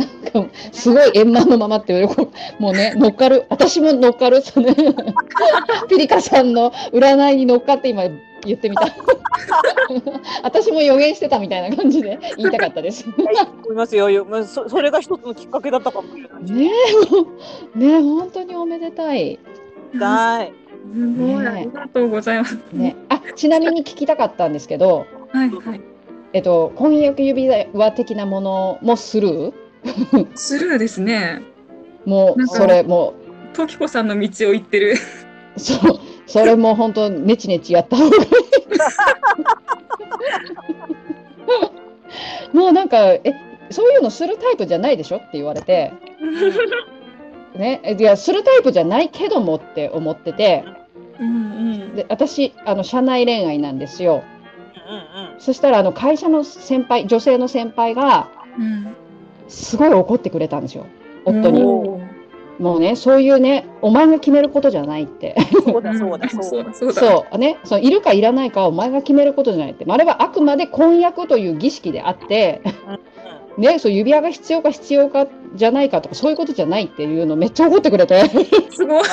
[0.72, 4.74] すごい円満のままって言われるもうね乗っかる私も乗っかるその
[5.88, 8.04] ピリカさんの占いに乗っかって今
[8.46, 8.86] 言ってみた
[10.44, 13.06] 私も予言してたみたいな感じで言いたかったです。
[13.18, 14.10] 思いますよ。
[14.10, 16.44] よまあそそれが一つのきっかけだったかもしれない。
[16.52, 17.28] ねえも
[17.76, 19.40] うねえ本当におめでたい。
[20.00, 20.54] はい。
[20.94, 22.58] すごい、ねありがとうございます。
[22.72, 25.82] ね、あちなみに聞きたかったんですけど、はいはい。
[26.34, 30.28] えっと、婚約指輪的なものもスルー？
[30.36, 31.42] スルーですね。
[32.06, 33.14] もうそれも
[33.54, 34.96] 時子さんの道を行ってる。
[35.56, 38.26] うそうそれも本当ネチネチやった方がいい。
[42.54, 43.22] もうなんかえ
[43.70, 45.94] そういうのするタイプじゃないでしょって言われて、
[47.56, 50.64] ね、えいやするタイプじゃないけどもって思ってて
[51.20, 51.32] うんう
[51.92, 51.96] ん。
[51.96, 54.24] で私あの社内恋愛なんですよ。
[54.88, 58.96] うんうんそしたらあの会社の先輩女性の先輩がうん。
[59.48, 60.88] すごい怒ってくれたんですよ
[61.26, 62.05] 夫に。
[62.60, 65.36] もうねそういうねお前が決めることじゃないって。
[65.66, 66.74] そうだそうだんそうだ。
[66.74, 69.86] そうねそういるかいらないかはお前が決めることじゃないって。
[69.88, 72.62] あれはあくまで婚約という儀式であって、
[73.58, 78.26] ね、そう指輪が必要か必要かじゃないかとかそういうことじゃないっていうのめっちゃ怒ってくれて。
[78.72, 79.04] すごい。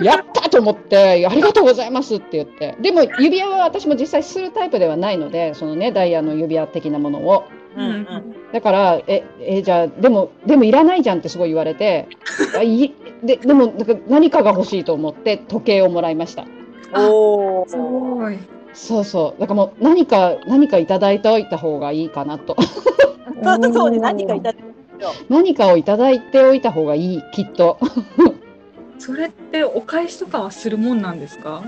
[0.00, 2.76] やったと思ってありがとうございますって言って。
[2.80, 7.44] でも指輪は私も実際するタイプではないのでそのねダイヤの指輪的なものを。
[7.76, 8.34] うんうん。
[8.52, 12.08] だから、え、え、じゃあ、でも、でもいらないじゃんってすごい言われて、
[12.56, 16.44] あいで、でも、なんか何かが欲しいと思って時計をもらいました。
[16.96, 17.64] おお。
[17.66, 18.38] すごい。
[18.72, 19.40] そうそう。
[19.40, 22.56] だからもう何か、何かいただいておいた方がいいかなと。
[23.72, 24.64] そうね何かいただいて
[25.28, 27.78] 何かをいただいておいた方がいい、きっと。
[28.98, 31.62] それってお返しとかはするもんなんですか？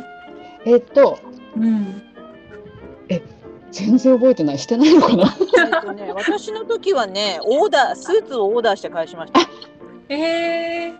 [0.65, 1.19] えっと、
[1.57, 2.03] うん。
[3.77, 4.59] 全然覚えてない。
[4.59, 5.25] してないのかな？
[5.25, 9.41] えっとね、 私の時はね、オーダー、スーツをオーダーして返しました。
[10.09, 10.95] ええ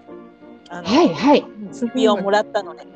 [0.69, 1.47] あのはい、はい。
[1.73, 2.87] すごい指輪をもらったのね。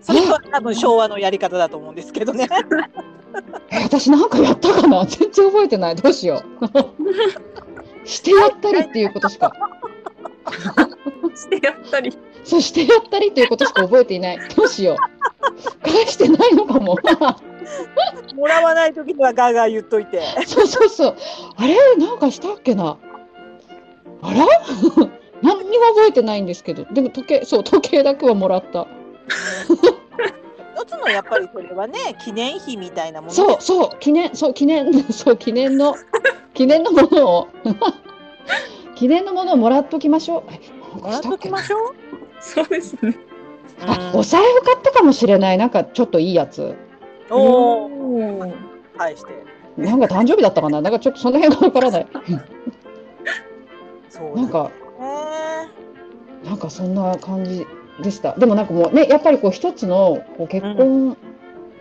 [0.00, 2.46] それは多分昭和のやり方だと思うんですけどね。
[3.72, 5.04] え、私なんかやったかな？
[5.04, 5.96] 全然覚えてない。
[5.96, 6.68] どうしよう。
[8.06, 9.52] してやったりっていうことしか。
[11.34, 12.16] してやったり。
[12.44, 14.38] そしてやったりっていうことしか覚えていない。
[14.54, 14.96] どうしよう。
[15.84, 16.96] 返してないのかも。
[18.34, 20.22] もらわない時にはガーガー言っといて。
[20.46, 21.16] そうそうそう。
[21.56, 21.76] あれ？
[21.96, 22.96] なんかしたっけな
[24.22, 24.46] あら？
[25.42, 26.84] 何にも覚えてないんですけど。
[26.92, 28.86] でも時計、そう、時計だけはもらった。
[30.76, 35.94] 一つのやっぱりそれはね、記念碑みたいなものでそうそう、記念、そう、記念、 そう、記念の、
[36.54, 37.48] 記念のものを、
[38.96, 40.44] 記念のものをもらっときましょ
[40.96, 41.00] う。
[41.02, 41.38] もらっけな？
[41.38, 41.94] きましょう？
[42.40, 43.16] そうですね。
[43.86, 45.58] あ、お財布買ったかもしれない。
[45.58, 46.74] なんかちょっといいやつ。
[47.30, 47.84] おお、
[48.40, 48.52] お。
[48.96, 49.32] 返して。
[49.76, 50.80] なんか誕生日だったかな？
[50.80, 52.06] なんかちょっとその辺がわからない。
[54.08, 55.68] そうなんか、ね。
[56.44, 57.66] なんかそんな感じ
[58.02, 58.34] でした。
[58.34, 61.16] でもなんかもうね、やっぱりこう一つのこう結婚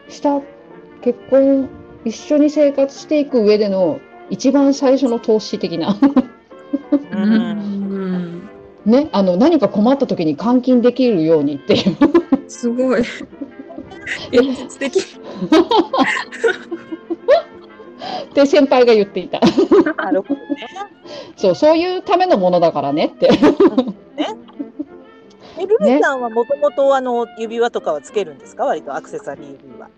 [0.10, 0.42] した、
[1.02, 1.70] 結婚
[2.06, 5.98] 一緒に生活していく上での一番最初の投資的なう。
[7.18, 7.30] うん
[8.44, 8.50] ん。
[8.86, 11.98] ね、あの何か困った時に換金できるようにっていう。
[12.48, 13.02] すごい。
[13.02, 13.10] 現
[14.32, 15.20] 実的。
[18.30, 19.40] って先輩が言っていた。
[19.96, 20.68] なるほどね。
[21.36, 23.30] そう、そういうためのものだからねって。
[25.60, 28.66] え、ルミさんはもともとあの指輪とかはつけるんですか？
[28.66, 29.90] 割とアクセサリー指輪。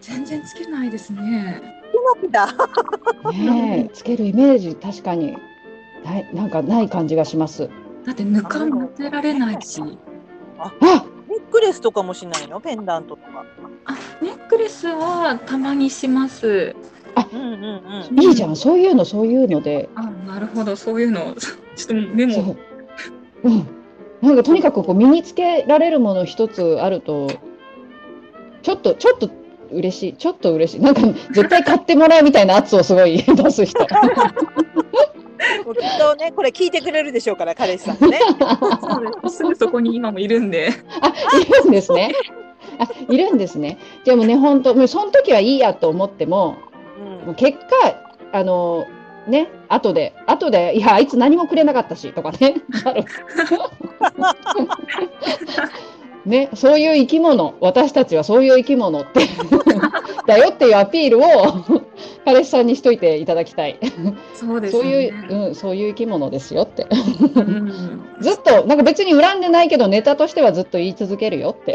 [0.00, 1.62] 全然つけないですね。
[2.22, 2.52] つけないんだ。
[3.32, 5.36] ねえ、つけるイメージ確かに
[6.04, 7.70] ないなんかない感じがします。
[8.04, 9.80] だってぬかも当てられないし。
[10.58, 10.72] あ、
[11.54, 12.60] クレスとかもしないの？
[12.60, 13.44] ペンダントとか。
[13.84, 16.74] あ、ネックレスはたまにします。
[17.32, 17.52] うんうん
[18.10, 18.22] うん。
[18.24, 19.88] いいじゃん、そういうのそういうので。
[19.94, 21.36] あ、なるほど、そういうの。
[21.76, 22.34] ちょっとメモ。
[22.34, 22.56] そう。
[23.44, 23.66] うん。
[24.20, 27.28] なんかとにかくこう身につけられるもの一つあると、
[28.62, 29.30] ちょっとちょっと
[29.70, 30.80] 嬉しい、ちょっと嬉しい。
[30.80, 33.86] なんか絶対買ってもらうみたいな圧をすごい出す人。
[35.64, 38.20] もうきっとね、これ聞いてくれるでしょうから、彼氏さんがね。
[38.80, 40.70] そうですすぐそこに今もいるんで。
[41.00, 42.12] あ、いるんですね。
[42.78, 43.78] あ、いるんですね。
[44.04, 46.56] でもね、本当、もうその時はいいやと思っても、
[46.98, 47.66] うんもう結果、
[48.32, 48.86] あの、
[49.26, 53.04] ね、後で、後で、いや、あいつ何もくれなかったし、とかね、な る
[56.26, 59.20] ね、そういう生き物、私たちはそういう生き物って
[60.26, 61.22] だよっていうアピールを
[62.24, 63.78] 彼氏さんにしといていただきたい。
[64.34, 65.12] そうですそういね。
[65.28, 66.86] う、うん、そういう生き物ですよって。
[67.34, 71.74] うんずっと、なんか別に恨んでないけど、ネタとしてはずっと言い続けるよって。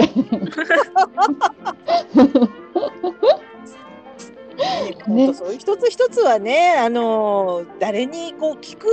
[5.06, 8.88] 本当そう一つ一つはね、あの誰にこう聞く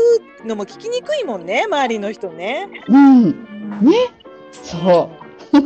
[0.44, 2.68] のも聞きにくいもんね、周りの人ね。
[2.88, 3.30] うん、
[3.80, 4.12] ね、
[4.52, 5.25] そう。
[5.52, 5.60] だ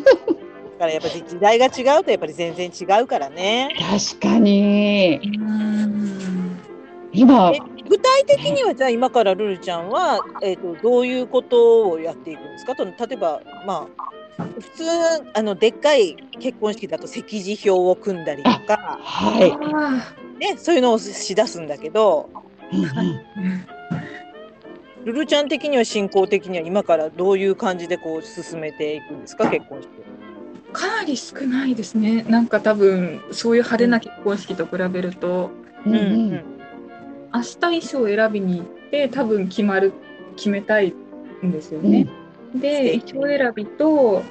[0.79, 3.69] からやっぱり時代が違うとやっぱり全然違うからね。
[3.79, 5.21] 確かに。
[5.25, 6.61] うん
[7.13, 7.59] 今え、
[7.89, 12.77] 具体的にはじゃあ今からルルちゃんは、えー、とどういうことをやっていくんですか？
[12.77, 13.89] と例えばま
[14.39, 14.85] あ普通
[15.35, 19.53] あのでっかい結婚式だと席次表を組んだりとか、はい。
[19.75, 22.31] あね、そういうのをしだすんだけど
[22.73, 24.00] うんうんーうん
[25.05, 29.49] ルルちゃん的には進行的には今からどういう感じでこう進めていくんですか？
[29.51, 29.89] 結婚式。
[30.73, 32.23] かなり少ないですね。
[32.29, 35.51] なんか多分そういう派手な結婚式と比べると、
[35.87, 36.45] うんうん
[37.33, 39.93] 明日衣装を選びに行って多分決まる
[40.35, 40.93] 決めたい
[41.45, 42.09] んですよね。
[42.55, 44.25] で衣装選びと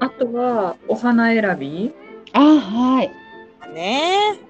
[0.00, 1.94] あとはお花選び
[2.32, 3.12] あ、はい。
[3.72, 4.40] ね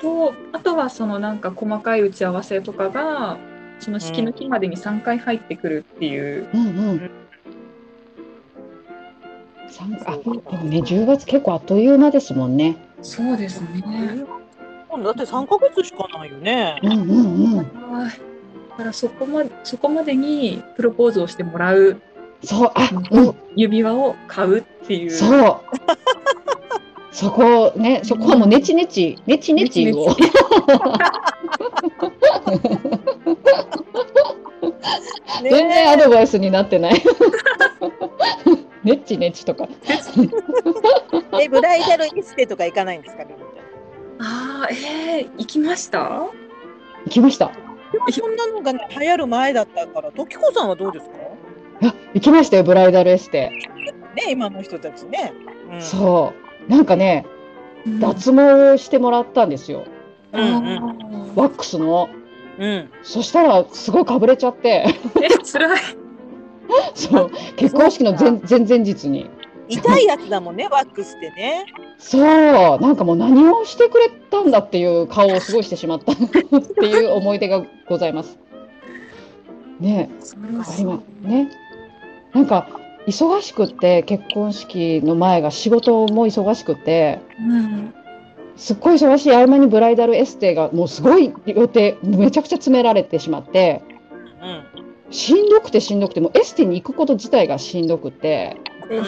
[0.00, 3.38] とあとはそのなんか細かい打ち合わせとかが
[3.80, 6.48] その式の日までに3回入ってくるっていう。
[6.54, 7.10] うんうん。
[10.06, 12.76] あ、でもね、10月結構あっという間ですもんね。
[13.02, 14.24] そうですね。
[15.02, 16.78] だって3ヶ月しかないよね。
[16.82, 17.92] うんうんうん。
[17.92, 18.20] はい
[18.70, 22.00] だからそこまそこまでにプロポーズをしてもらう
[22.42, 25.10] そう、あ、うん、指輪を買うっていう。
[25.10, 25.60] そう。
[27.12, 30.06] そこね、そこはもうネチネチ、ネチネチを。
[35.42, 37.02] 全然アドバイスになってない。
[38.84, 39.66] ネッチネチとか。
[41.40, 43.24] えブライダルエステとか行かないんですか？
[43.24, 44.26] ルルちゃん
[44.62, 45.98] ああ、えー、行きました？
[45.98, 46.30] 行
[47.10, 47.50] きました。
[48.12, 51.14] そんなのがね流行る前だったから時子さんはどうですか？
[51.88, 53.50] あ、行きましたよ、ブライダルエステ。
[54.14, 55.32] ね今の人たちね。
[55.72, 56.49] うんそう。
[56.68, 57.26] なんかね、
[58.00, 59.84] 脱毛をしてもらったんですよ。
[60.32, 62.08] うんうんワックスの。
[62.58, 64.84] うんそしたら、すごいかぶれちゃって。
[65.22, 65.80] え、辛い。
[66.94, 67.30] そう。
[67.56, 69.28] 結婚式の前前々日に。
[69.68, 71.64] 痛いやつだもんねワックスってね。
[71.98, 72.80] そう。
[72.80, 78.38] なんかもう何をしてくれたんだっていう顔をすごいしてしまったっていう思い出がございます。
[79.78, 80.10] ね
[80.42, 81.50] ありまね。
[82.34, 82.68] なんか、
[83.06, 87.94] 忙しくって、結婚式の前が仕事も忙しくて、うん。
[88.56, 93.82] すっごい忙しい合間にブライダルエステがもうすごい予定めちゃくちゃ詰められてしまって
[94.42, 98.56] うんしんどくてしんどくてもうエステに行くこと自体がしんどくて。
[98.90, 99.04] うん。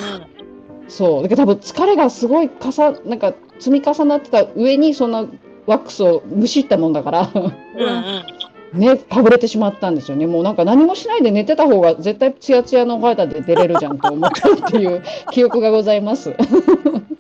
[0.89, 1.23] そう。
[1.23, 5.27] だから多分疲れがすごいかさなんか積み重なってた上にそんな
[5.67, 7.31] ワックスをむしったもんだから。
[7.35, 8.25] うんうん
[8.73, 16.31] ねかぶれてしまったんですよねもうなんか何もしないで寝てた方が絶対ツヤツヤのお肌で出れるじゃんと思ったっていう 記憶がございます。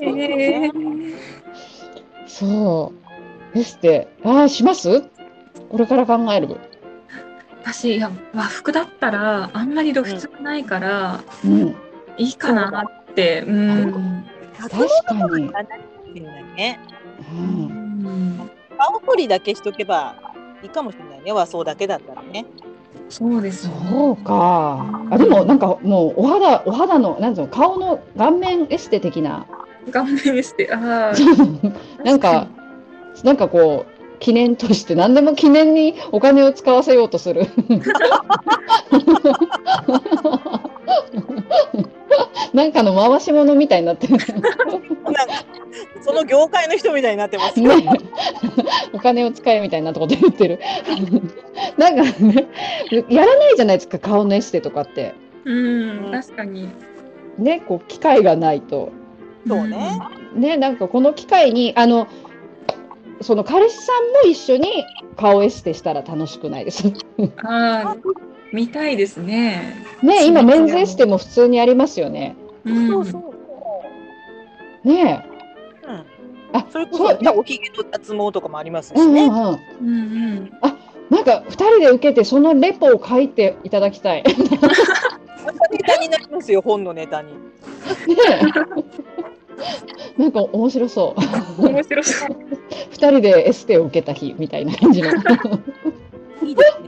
[0.00, 1.14] えー
[2.26, 2.92] そ
[3.54, 5.02] うエステああします？
[5.68, 6.56] これから考える。
[7.62, 11.74] 私いや和服だったらあんまり露出がないから、うん
[12.18, 13.44] いいかなって。
[13.46, 14.24] うん。
[14.58, 14.70] 確
[15.06, 15.50] かに。
[16.56, 16.80] ね
[17.30, 20.14] うんうん顔彫りだけしとけば
[20.62, 22.46] いいかもしれないね和装だけだったらね。
[23.08, 23.74] そうですね。
[23.90, 25.06] そうか。
[25.10, 29.46] あでもなんかもうお肌お肌のなんつうの顔の顔面エステ的な
[29.90, 30.70] 顔面エステ。
[30.72, 31.12] ああ。
[32.04, 32.46] なんか
[33.24, 37.46] なんかこう記念として何でも記念にお金を使わせようとする。
[42.52, 44.16] なんかの回し物みたいになってる。
[44.16, 45.44] なんか
[46.02, 47.60] その業界の人みたいになってます。
[47.60, 47.68] ね、
[48.92, 50.58] お金を使えみたいなとこと言ってる。
[51.76, 52.48] なんかね、
[53.08, 55.14] やらないじゃないですか、顔のエステとかって。
[55.44, 56.68] うん、確かに。
[57.38, 58.90] ね、こう機会がないと。
[59.46, 60.00] そうね。
[60.34, 62.06] ね、なんかこの機会に、あの、
[63.20, 64.84] その彼氏さんも一緒に
[65.16, 66.92] 顔エステしたら楽しくないです。
[67.18, 67.32] うん。
[67.38, 67.96] ああ、
[68.52, 69.74] 見たいですね。
[70.02, 72.36] ね、今メンズエステも普通にありますよね。
[72.64, 72.88] うん。
[72.88, 73.34] そうそうそ
[74.84, 74.88] う。
[74.88, 75.26] ね、
[75.84, 76.04] うん。
[76.58, 79.24] あ、それこそうそねおひげと脱毛とかもありますしうんうんね。
[79.24, 79.88] うん。
[79.88, 79.90] うんう
[80.40, 80.52] ん。
[81.10, 84.22] なんか二人で受けてそのレポを書いていただきたい。
[85.70, 87.34] ネタになりますよ本のネタに。
[90.18, 91.14] なんか面白そ
[91.58, 91.66] う。
[91.68, 92.36] 面白そう。
[92.90, 95.10] 二人でエステを受けた日みたいな感じの。
[96.42, 96.81] いいです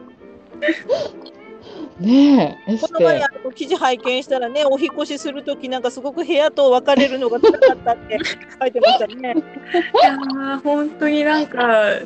[2.00, 2.56] ね。
[2.56, 3.24] ねえ、この前テ。
[3.24, 8.18] あの記事拝見したらね、お引っ越しするときなんかすごく部屋と別れるのが辛かったって
[8.60, 9.34] 書いてましたね。
[9.36, 12.00] いやー本当になんか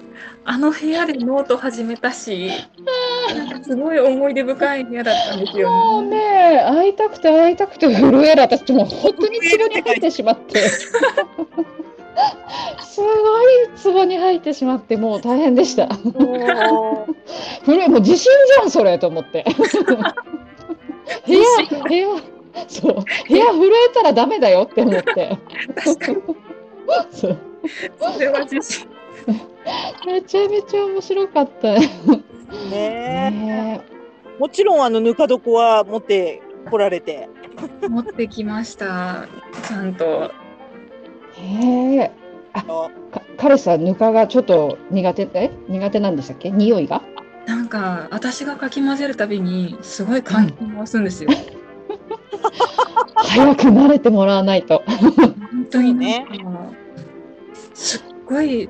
[0.44, 2.50] あの部屋でノート始めたし
[3.34, 6.08] なんかすごい思い出深い部屋だったんですもうよね。
[6.10, 10.62] ね、会いたくて会いたくて震える私もう本当に壺に入ってしまって。
[12.80, 15.86] すごい壺に入ってしまってもう大変でした。
[15.86, 17.14] もう
[17.64, 19.44] 震えもう地震じゃんそれと思って。
[21.26, 21.40] 部屋
[21.88, 22.06] 部屋
[22.66, 22.94] そう
[23.28, 25.38] 部屋震えたらダメだよって思って。
[27.10, 27.28] そ
[28.18, 28.88] れは自信。
[30.06, 31.74] めちゃめちゃ面白かった。
[31.74, 31.80] ね
[32.70, 33.80] ね
[34.38, 37.28] もちろんあのぬか床は持ってこられて。
[37.88, 39.28] 持ってきました
[39.66, 40.30] ちゃんと。
[41.40, 42.10] えへえ
[42.54, 42.90] あか
[43.36, 46.50] 彼氏はぬかがちょっと苦手え苦手なんでしたっけ？
[46.50, 47.02] 匂いが？
[47.46, 51.30] なんか私がかき混ぜるたびにすごい感気回すんですよ。
[53.14, 54.82] 早く慣れてもらわないと。
[54.86, 56.38] 本当にねね。
[57.74, 58.68] すっごい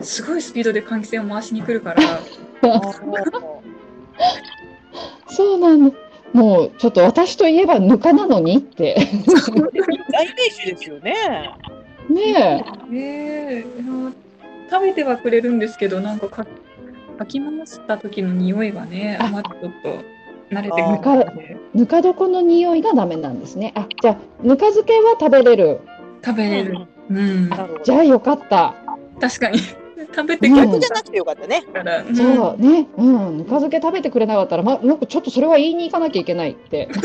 [0.00, 2.02] すごいスピードで換気扇を回しに来るから。
[5.28, 5.96] そうなんだ。
[6.32, 8.96] もうちょっと私といえばぬかなのにって。
[10.12, 11.54] 代名詞ですよね。
[12.08, 13.66] ねええ
[14.70, 16.46] 食べてはくれるんですけど、なんかか
[17.18, 20.16] かき回した時の匂いがね、あまりちょっと
[20.54, 23.72] 慣れてくるのでえ、ぬか床の匂いがダメなんですね。
[23.74, 25.80] あ、じゃあぬか漬けは食べれる。
[26.24, 26.86] 食べれる。
[27.08, 27.50] うん、
[27.84, 28.74] じゃあよかった。
[29.20, 29.58] 確かに
[30.14, 31.62] 食べて逆じゃなくてよかったね。
[32.08, 36.88] うんそうね、うん、ぬか漬け食べてくれなかったら、ま、なんかちょっとそれは言いに行かなきゃいけないって。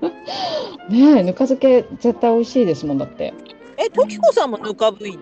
[0.88, 3.34] ねえ、ぬか漬け絶対美味しいですもんだって。
[3.76, 5.18] え、トキコさんもぬか部員。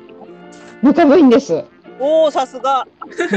[0.83, 1.65] ぬか部員です。
[1.99, 2.87] おお、さすが。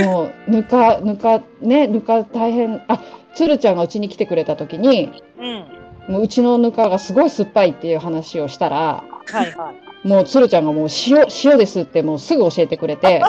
[0.06, 3.00] もうぬかぬかねぬか大変あ
[3.34, 6.14] つるちゃんがうちに来てくれた時にうん。
[6.14, 9.72] もううちのぬかがすごい酸っぱいっていう話をしたらはいは
[10.04, 10.08] い。
[10.08, 13.22] もうつるちゃんがもう塩塩ですってもうすぐ教えてくれて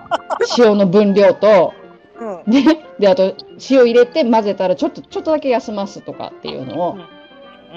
[0.58, 1.72] 塩の分量と
[2.20, 2.52] うん。
[2.52, 3.34] ねであと
[3.70, 7.04] 塩入れて混ぜたらちょっとちょっとだけ休ますとかっていうのをうん、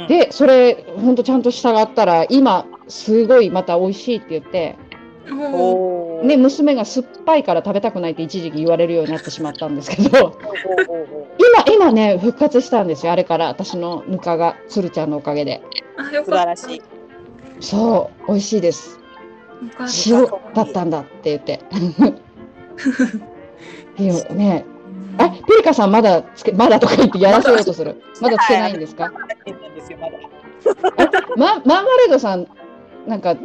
[0.08, 4.76] でそれほんとちゃんと従ったら今すごいまた美味しいって言って
[5.30, 6.24] おーおお。
[6.24, 10.40] ね娘が酸っぱいから食べたくないって一時期言われるようになってしまったんですけど
[11.66, 13.12] 今、今ね、復活したんですよ。
[13.12, 15.62] あれから、私のぬかが、つるちゃんのおかげで。
[16.26, 16.82] 素晴らしい。
[17.60, 19.00] そう、美味しいです。
[20.08, 21.62] 塩だったんだって言って。
[24.34, 24.66] ね。
[25.18, 28.02] あ、ピリカさんまだつけ、まだとか言ってやらせようとする。
[28.22, 29.12] まだつけないんですか？
[29.46, 30.10] 変なんですよ、ま
[31.38, 32.48] マーマレードさん、
[33.08, 33.44] なんか、メイ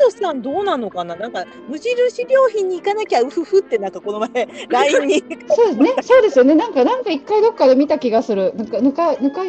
[0.00, 1.16] ドさんどうなのかな？
[1.16, 6.54] なんか無印良品に行かなきゃうふふってなんかこの前 LINE にそうですね、そうですよね。
[6.54, 8.52] なんか、なんか一回どっかで見た気がする。
[8.56, 9.42] なんか、ぬか、ぬか、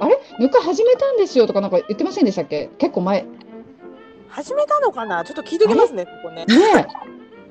[0.00, 2.70] あれ、ぬか始めたんですよとか、なんか言ってませんでしたっけ？
[2.78, 3.22] 結構前。
[3.22, 3.28] ね
[4.28, 5.22] 始めたのかな？
[5.24, 6.44] ちょっと聞いてきますね、ここね。
[6.48, 6.86] え、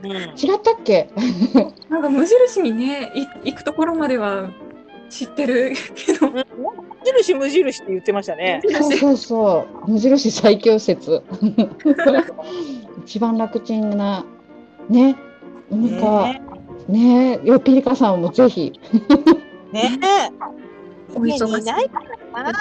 [0.03, 1.09] うん違ったっけ。
[1.89, 3.11] なんか無印にね、
[3.43, 4.49] い行くところまでは
[5.09, 6.43] 知ってるけど、無
[7.05, 8.61] 印無印って言ってましたね。
[8.71, 11.21] そうそうそう、無印最強説。
[13.05, 14.25] 一番楽ちんな。
[14.89, 15.15] ね。
[15.71, 16.41] なんか、ね
[16.89, 18.73] ねえ、よピリカさんもぜひ。
[19.71, 19.99] ね
[21.15, 22.01] お忙しいないか
[22.33, 22.59] らな。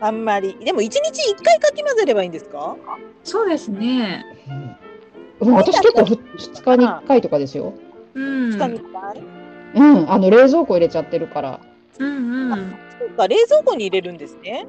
[0.00, 0.56] あんまり。
[0.64, 2.76] でも一日一回かき混ぜればいいんですか？
[3.24, 4.24] そうですね。
[4.48, 4.76] うん
[5.52, 7.74] 私結構ふ2日に1回とかですよ。
[8.14, 8.50] うん。
[8.50, 9.22] 二日に一回？
[9.74, 11.60] うん、あの冷蔵庫入れちゃってるから。
[11.98, 12.76] うんうん。
[12.98, 14.66] そうか、冷蔵庫に入れるんですね。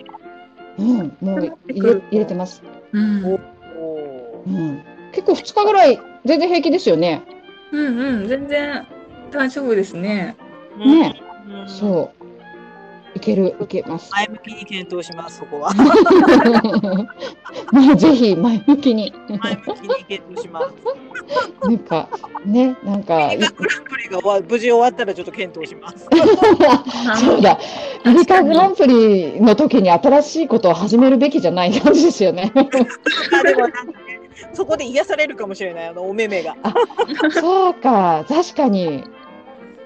[0.78, 2.64] うん、もう入れ入れてます。
[2.92, 7.24] うんうん、結構2日ぐらい全然平気ですよね。
[7.72, 8.28] うんうん。
[8.28, 8.86] 全然
[9.32, 10.36] 大丈夫ですね。
[10.78, 12.25] ねうんそう。
[13.16, 14.12] いける、いけます。
[14.12, 15.72] 前向きに検討します、そこは。
[17.72, 19.14] まあぜひ前向きに。
[19.28, 20.68] 前向きに検討します。
[21.62, 22.10] なんか、
[22.46, 23.54] ね、なんか、いグラン
[23.86, 26.08] プリが終わ無事終わったらちょっと検討します。
[27.26, 27.58] そうだ、
[28.04, 32.52] アメリカグランプリの時に新しいことを始めるべきじゃない感じですよね。
[32.56, 32.64] あ
[33.44, 34.20] でもなんかね、
[34.54, 36.56] そこで癒されるかもしれない、あのお目目が。
[37.32, 39.06] そうか、確かに。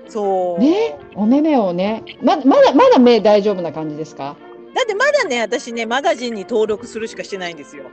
[0.10, 0.62] そう。
[0.62, 4.36] ね、お目目をね、ままだまだ目大丈夫な感じですか？
[4.76, 7.86] だってまだね、私ね、マガジンに登録するしかしてないんですよ。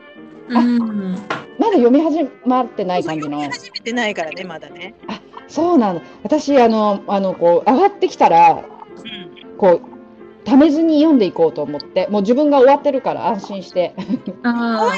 [0.48, 1.14] うん。
[1.58, 3.52] まだ読み始まってない感じの読み。
[3.52, 4.94] 始めてないからね、まだね。
[5.48, 6.02] そうなの。
[6.22, 9.56] 私あのあのこう上がってきたらうん。
[9.56, 9.96] こう
[10.44, 13.94] ためずに読んでいこうと思って、もう自分が終わってるから安心して、
[14.44, 14.92] あ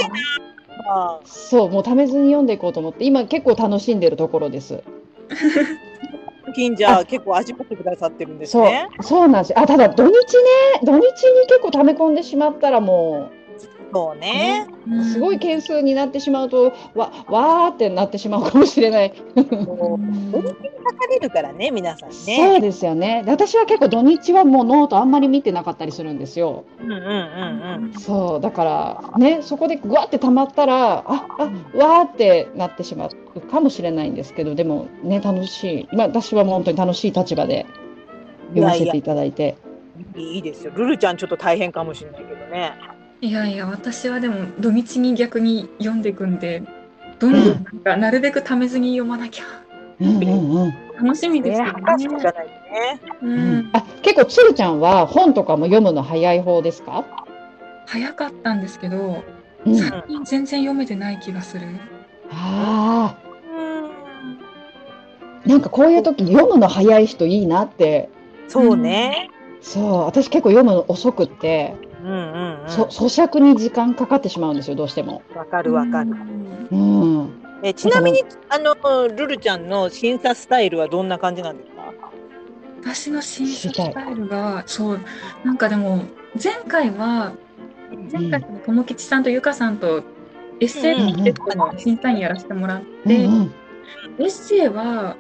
[0.91, 4.83] あそうもうためずに読んでいこうと思って、今結構楽しんでるところです。
[6.53, 8.71] 近じゃ結構味わってくださってるんですそう。
[9.03, 9.59] そうなんです。
[9.59, 10.15] あただ土日ね。
[10.85, 11.03] 土日に
[11.49, 13.48] 結構溜め込んでしまったらもう
[13.93, 14.67] そうね。
[14.87, 19.13] うすごい件数になってしまうとわわーってなってしまうかもしれない。
[19.35, 19.55] 土日に
[20.89, 22.61] かかれるからね、皆さんそうね。
[22.61, 26.65] ですよねで私は結構土日はもうノートあんまり見てなかったりするんですよ。
[26.81, 31.43] うんうんうんそうだからねそこでぐわって溜まったらああ
[31.77, 37.67] わーってなってしまうかもしれないんですけどでもね楽しい、まあ、私はもう本当に楽しい立場で
[38.49, 39.57] 読ませていただいて。
[40.15, 40.21] うん。
[40.21, 40.73] いいですよ。
[40.75, 42.73] ルルちゃんちょっと大変かもしれないけどね。
[43.21, 46.63] いやいや私はでも土日に逆に読んでいくんで
[47.19, 49.45] どんどんなんかなるべくためずに読まなきゃ
[50.01, 51.81] うんうんうん楽しみですね、よね。
[51.83, 52.33] ないとね。
[53.23, 57.05] ううんん、あ結構つるちゃんは本とかも読むの早い方ですか、
[57.87, 59.23] 早かったんですけど
[59.65, 61.67] うん、最近全然読めてない気がする。
[62.33, 63.17] あ
[63.53, 63.89] うん。
[65.45, 68.09] ーなんかこういう時読むの早い人いいなって
[68.49, 69.31] そうね。
[69.61, 72.69] そう私結構読むの遅くって、うんうんうん。
[72.69, 75.23] そ咀嚼に時間かかってしまうんですよどうしても。
[75.35, 76.11] わかるわかる。
[76.71, 78.75] うん、えちなみにあの
[79.09, 81.93] ルルちゃんの審査スタイルはどんな感じなんですか？
[82.83, 85.01] 私の審査スタイルがそう
[85.45, 86.05] なんかでも
[86.43, 87.33] 前回は
[88.13, 90.03] 前回の友吉さんとゆかさんと
[90.61, 93.55] エッセイコンテストの審査員やらせてもらって、うんうん
[94.19, 95.17] エッセイは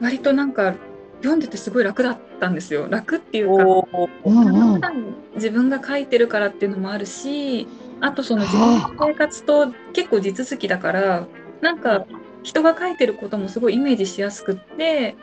[0.00, 0.74] 割となんか
[1.18, 3.64] 読んでてすごい楽だったんですよ楽っていうか。
[4.24, 4.80] うんうん
[5.36, 7.68] 自分が書いてるからっていうのもあるし
[8.00, 11.26] あとその自分の生活と結構地続きだから
[11.60, 12.06] なんか
[12.42, 15.14] 人が書いてることもすごいイメージしやすくって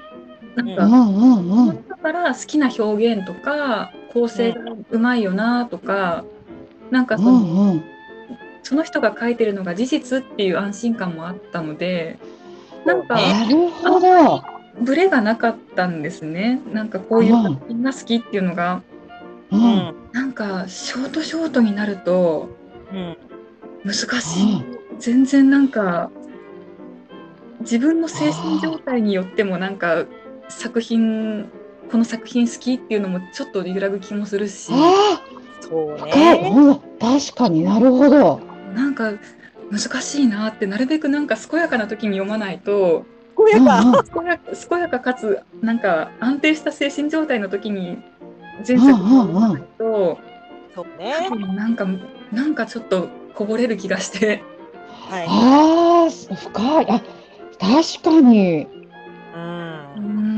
[0.55, 4.59] なんか、うんうんうんだから好きな表現とか構成が
[4.91, 6.25] うまいよなとか、
[6.91, 7.83] なんかその,、うんうん
[8.61, 12.17] その人が書いてるのが事実っていう安心感もあったので
[12.85, 14.52] なんかなるほど。
[14.81, 16.61] ブレがなかったんですね。
[16.71, 18.81] なんかこういう作品が好きっていうのが、
[19.51, 19.61] ううん。
[19.61, 22.49] んなんかショートショートになると。
[22.91, 23.17] うん。
[23.85, 24.63] 難しい、
[24.99, 26.09] 全然なんか。
[27.59, 30.05] 自分の精神状態によってもなんか
[30.49, 31.49] 作品
[31.89, 34.69] この作品好きっていうのもちょっと揺らぐ気もするし。
[34.73, 35.21] あ
[35.61, 36.05] そう。
[36.07, 36.51] ね。
[36.53, 36.75] うん。
[36.99, 38.41] 確かになるほど。
[38.75, 39.13] なんか
[39.71, 43.05] 難しいなってなるべくなんか健やかな時に読まないと
[43.43, 43.79] こやか。
[43.81, 47.97] うんうん健や健やかかつなんか安定した精神状態の時に
[48.67, 50.19] 前作を読まないと、
[50.75, 51.29] そうね。
[51.55, 51.85] なんか
[52.31, 54.43] なんかちょっとこぼれる気がして。
[55.09, 55.27] はい。
[55.27, 56.87] ああ、深い。
[56.89, 57.01] あ、
[57.59, 58.67] 確かに。
[59.35, 59.99] うんう。
[59.99, 60.33] ん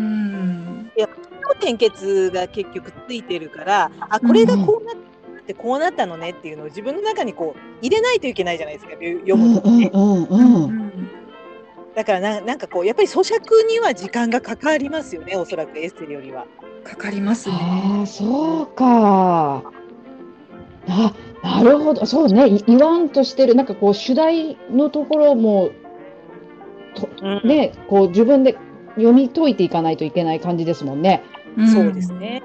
[1.66, 8.91] 点結が結局ついてるから、あこれがこうなってこうなったのねっていうのを自分の中にこう入れないといけないじゃないですか。
[8.93, 9.89] 読むとね。
[9.93, 11.10] うんうんううん。
[11.96, 15.36] んだからななんかこうやっぱり咀嚼には時間がかかりますよね。
[15.38, 16.46] おそらくエッセイよりは。
[16.84, 17.56] かかりますね。
[17.58, 19.64] ああ、そうか。
[20.88, 22.06] あ、なるほど。
[22.06, 22.48] そうね。
[22.48, 25.72] い言わんとしてる、なんかこう主題のところも。
[27.22, 27.48] うん。
[27.48, 28.58] ね、こう自分で
[28.96, 31.24] 読み解いていかないといけない感じですもんね。
[31.58, 32.14] んそうです。
[32.14, 32.43] ね。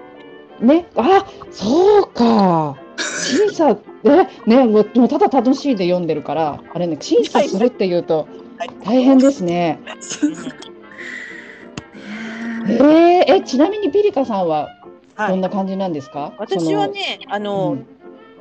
[0.61, 2.77] ね、あ、そうか。
[2.99, 8.29] 審査で、ね、もうもうただ楽しいで読んでるから、あれね、審査するっていうと
[8.85, 9.79] 大変ですね。
[12.69, 14.69] えー、え、ちなみにピリカさんは
[15.17, 15.31] はい。
[15.31, 16.33] どんな感じなんですか？
[16.39, 17.87] 私はね、あその、うん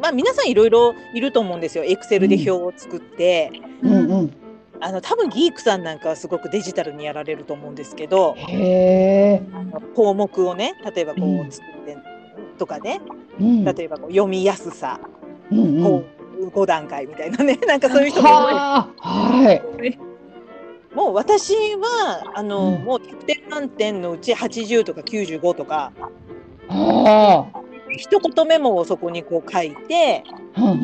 [0.01, 1.84] まあ皆さんいろいろいると思うんですよ。
[1.84, 3.51] エクセルで表を作って、
[3.82, 3.95] その。
[4.01, 4.34] うんうん。
[4.82, 9.41] あの多分ギークさんなんかはすごくデジタルにやられると思うんですけど、へえ。
[9.93, 11.97] 項目をね、例えばこうんう作って
[12.57, 13.01] とかね、
[13.41, 13.65] うん。
[13.65, 15.01] 例えばこう読みやすさ、
[15.51, 15.84] うんうん。
[15.84, 16.03] こ
[16.39, 19.99] う5段階みたいなね、 なんかそういう人もいはい。
[21.00, 25.93] もう私はあの、うんもう100点満点のうち80とか95とか
[26.68, 27.45] あ
[27.95, 30.26] 一言メモをそこにこう書いて
[30.56, 30.78] あ、うんうん。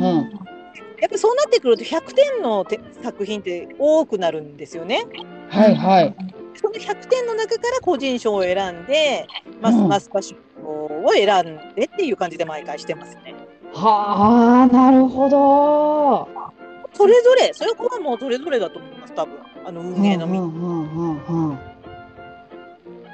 [1.02, 5.06] やっぱそうなってくると100点のて作品って多くなるんですよね。
[5.50, 6.16] はいはい。
[6.56, 9.28] その100点の中から個人賞を選んで、
[9.62, 13.36] まあ、うんスマスパ賞を選んでっていう感じで毎回してますね。
[13.74, 16.30] はあ、なるほど。
[16.94, 19.34] それぞれ、それはもうそれぞれだと思います、多分
[19.66, 20.38] あの運営のみ。
[20.38, 21.60] うんうんうんうんうん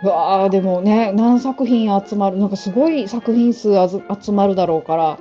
[0.04, 5.20] うわあでもね何作品集まるなんかすごい作品数あず集まるだろうから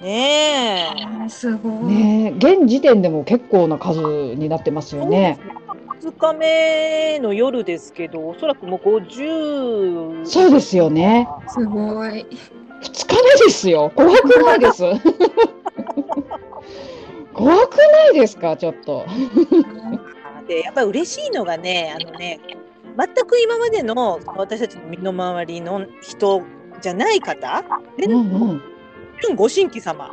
[0.00, 0.86] ね
[1.26, 1.28] え。
[1.28, 1.94] すごい。
[1.94, 5.38] ね現時点でも結構な数になってますよね。
[6.00, 10.24] 2日目の夜ですけど、おそらくもう50。
[10.26, 11.28] そうですよね。
[11.48, 12.10] すごい。
[12.10, 12.26] 2日
[13.40, 14.82] 目ですよ怖くないです
[17.32, 18.56] 怖くないですか？
[18.56, 19.04] ちょっと。
[20.46, 22.40] で、やっぱり嬉しいのがね、あのね、
[22.96, 26.42] 全く今までの私たちの身の回りの人
[26.80, 27.64] じゃない方
[27.96, 28.62] で、うんうん
[29.22, 30.12] 純ご新規様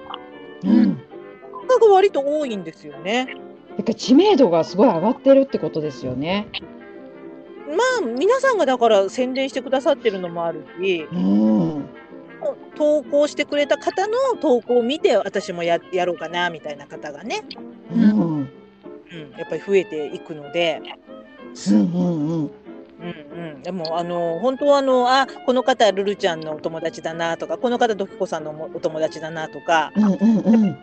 [0.63, 0.95] うん。
[0.95, 3.35] が割と多いんですよね。
[3.77, 6.47] だから知名度がすごい上がってるってことですよね。
[7.67, 11.85] まあ皆さんがだから宣伝してくださってるのもあるしうん。
[12.75, 17.43] 投稿してくれた方の投稿を見て私もややろうかなみたいな方がね、
[17.93, 18.10] うん。
[19.31, 20.81] うんうん、やっぱり増えていくので。
[21.69, 22.51] うんうん。
[23.01, 30.77] うんうん、でもあの本当はあのあこの方ルルちゃんのお友達だなとかこの方ドキコさんのお友達だなとかうんうんうん。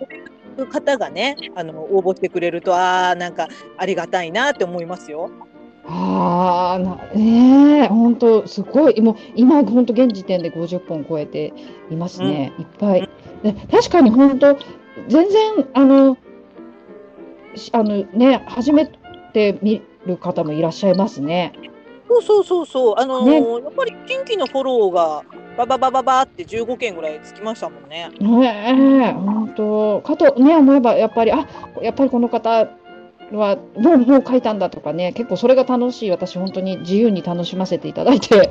[0.57, 3.47] そういう方がねあの応募してくれるとあーなんか
[3.77, 5.31] ありがたいなって思いますよ。
[5.91, 11.55] ああ、なねえ、本当すごい、もう今本当現時点で50本超えて
[11.91, 12.53] いますね。
[12.59, 13.09] いっぱい。
[13.43, 14.55] で確かに本当
[15.09, 16.19] 全然あのし
[17.73, 18.87] あのね初め
[19.33, 21.53] て見る方もいらっしゃいますね。
[22.09, 25.25] そうそうそうそうあのーねやっぱり新規のフォローが
[25.59, 28.09] バババババって15件ぐらいつきましたもんね。
[28.21, 31.47] ねえ、本当かとね思えばやっぱりあ
[31.83, 32.67] やっぱりこの方
[33.33, 38.51] はもうもう書いたんだとかね結構それが楽しい私本当に自由に楽しませていただいて。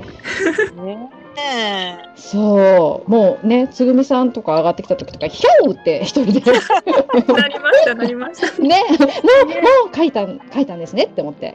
[0.76, 1.10] ね
[1.40, 8.60] えそう、もうね、つぐみさんとか上がってきた時とか、ひょうって一人で、なりました、なりました。
[8.60, 9.12] ね、もう、も
[9.94, 11.54] う書いたん、書いたんですねって思って。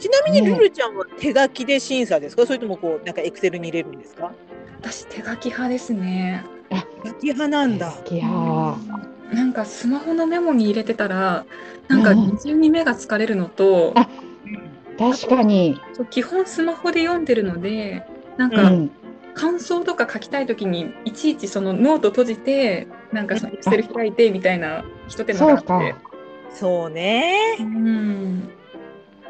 [0.00, 2.44] ちなみにねルルちゃんは手書きで審査ですか？
[2.44, 4.32] それともこうなんかエクセルに入れるんですか？
[4.80, 6.44] 私、手書き派ですね。
[7.02, 7.94] 手書き派なんだ。
[8.10, 8.74] いやー
[9.32, 11.44] なんかスマホのメモに入れてたら、
[11.88, 14.08] なんかうん二重に目が疲れるのと、あ
[14.98, 18.04] 確かに、そう基本スマホで読んでるので、
[18.36, 18.90] なんかうん、
[19.34, 25.94] 感想とか書きたいときにいちいちそのノート閉じて、なんかそのエクセル開いてみたいな一手間そうかがあって。、
[26.54, 27.56] そうね。
[27.60, 28.48] うん。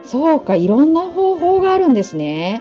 [0.05, 2.61] そうか、いろんな方法があるんですね。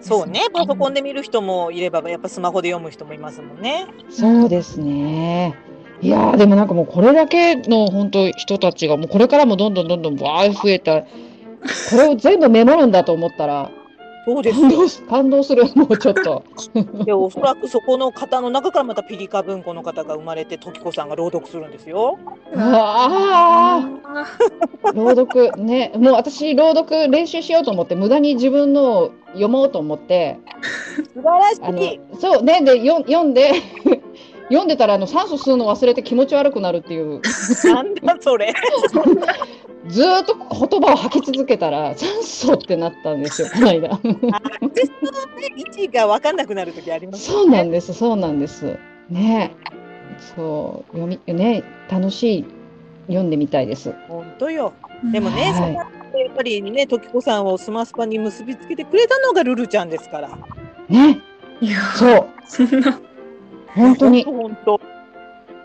[0.00, 0.46] そうね。
[0.52, 3.86] パソコンで見る人もいればやっぱスマホで読む人もいますもんね。
[4.10, 5.56] そうですね。
[6.02, 11.06] いやーでもなんかもうこれだけの本当人たちがもうこれからもどんどんどんどんわー増えたこ
[11.92, 13.70] れを全部メモるんだと思ったら
[14.24, 14.68] そうですよ。
[14.68, 16.44] 感動す感動するもうちょっと。
[17.04, 22.20] でおそらくそこの方の中からまたピリカ文庫の方が生まれて時子さんが朗読するんですよ。
[22.52, 30.38] うわー朗読ねもう私朗読練習しようと思って無駄に自分のを読もうと思って
[31.14, 32.00] 素晴らしい。
[32.20, 33.50] そうねでよ読んで
[34.52, 37.22] 読んでたらあの酸素吸うの忘れて気持ち悪くなるっていう。
[37.64, 38.52] なんだそれ。
[39.88, 43.94] ずーっと言葉を吐き続けたら酸素ってなったんですよこの間。
[43.94, 48.78] あテストのね位置が分かんなくなる時ありますそうなんですそうなんです。
[49.08, 49.54] ね。
[50.36, 52.44] そう読みね楽しい
[53.06, 53.94] 読んでみたいです。
[54.08, 54.74] 本当よ。
[55.10, 55.74] でもね、はい。
[55.74, 55.82] や
[56.30, 60.28] っぱりね時子さんをスマスパに結びつけてくれたのがルルちゃんですから。
[60.88, 61.20] ね。
[61.60, 62.68] いやーそう。
[62.68, 63.00] そんな。
[63.74, 64.80] 本当に本当。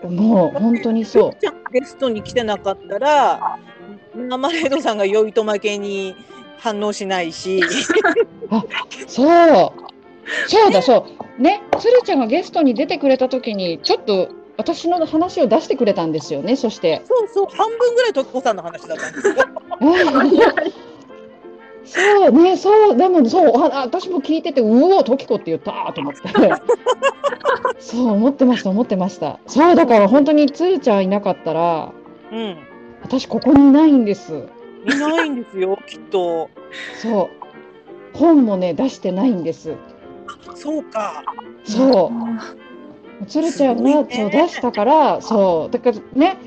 [0.07, 3.57] もう本当にそルルちゃんがゲストに来てなかったら
[4.15, 6.15] 生レードさんが酔いと負けに
[6.59, 7.59] 反応しないし。
[7.59, 7.69] う
[9.07, 9.71] そう
[10.47, 11.05] そうだそ
[11.39, 19.35] うね鶴ちゃんがゲストに出てくれた時にちょっと私の話を出してくれたんですよねそしてそうそう半分ぐらい時子さんの話だったんですよ。
[21.87, 26.19] そうね、そう、でも、そう、あ、私も聞いてて、うお、時子って言ったと思って。
[27.79, 29.39] そう、思ってました、思ってました。
[29.47, 31.91] そう、だから、本当につるちゃんいなかったら、
[32.31, 32.57] うん。
[33.01, 34.47] 私ここにいないんです。
[34.85, 36.49] いないんですよ きっと。
[37.01, 37.29] そう。
[38.17, 39.75] 本もね、出してないんです。
[40.55, 41.23] そうか。
[41.63, 42.11] そ
[43.21, 43.25] う。
[43.25, 46.37] つるちゃんが、ねそう出したから、そう、だからね。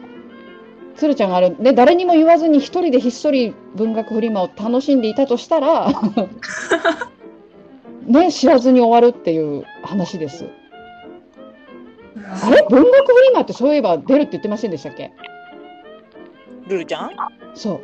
[1.00, 5.90] つるちゃんがある、ね、誰にも言わずに一人でひっそり文学フリマを楽しんでいたとしたら。
[8.06, 10.44] ね、知らずに終わるっていう話です。
[12.44, 15.10] あれ、文学フリマってそういえば出るって言ってませんでしたっけ？
[16.68, 17.10] ルルちゃん？
[17.54, 17.80] そう、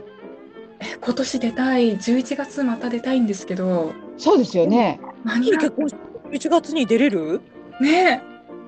[1.02, 5.00] 今年出たい、11月また出たいんですけど、そうですよね。
[5.24, 6.00] 間に合結婚して
[6.32, 7.40] 1月に出れる？
[7.80, 8.20] うね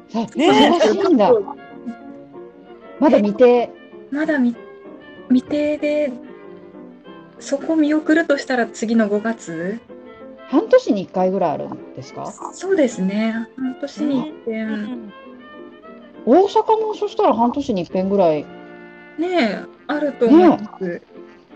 [0.08, 0.26] さね
[0.70, 1.32] 忙しいんだ。
[2.98, 3.70] まだ未定。
[4.12, 4.54] えまだ未
[5.28, 6.10] 未定で、
[7.38, 9.78] そこ見送るとしたら次の5月？
[10.48, 12.32] 半年に一回ぐらいあるんですか？
[12.54, 14.66] そうですね、半年に一遍。
[14.68, 15.12] うん
[16.26, 18.44] 大阪もそしたら半年に一遍ぐらい。
[19.18, 21.02] ねえ、あると思います。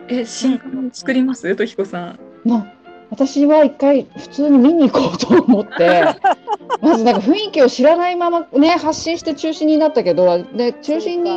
[0.09, 1.55] え、新刊作ります？
[1.57, 2.01] とひこさ
[2.45, 2.49] ん。
[2.49, 2.73] な
[3.11, 6.03] 私は一回普通に見に行こうと思って
[6.81, 11.31] まずなんか雰囲気を知らないままね発信して中止になったけどで中止に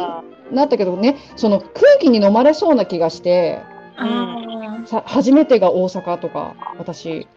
[0.51, 3.61] なったけどねその空気に飲まれそうな気がして
[3.97, 7.27] あさ初めてが大阪とか私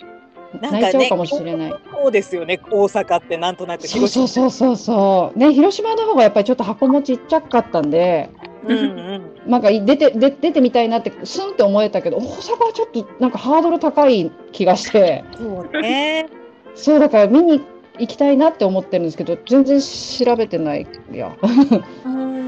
[0.61, 1.75] 泣いちゃうかもしれない。
[1.93, 2.61] そうですよね。
[2.71, 5.39] 大阪ってなんとなくそうそうそうそうそう。
[5.39, 8.31] ね広島の方がやっぱりちょっと箱もちっちゃかったんで。
[8.65, 9.51] うんうん。
[9.51, 16.29] なんかい出てで出てみたいなってスンって思えたけど大阪はちょっとなんかハードル高い気がしてそうね。
[16.75, 17.61] そうだから見に
[17.99, 21.37] 行きたいなって思ってるんですけど全然調べてないや。
[21.43, 22.48] ーあー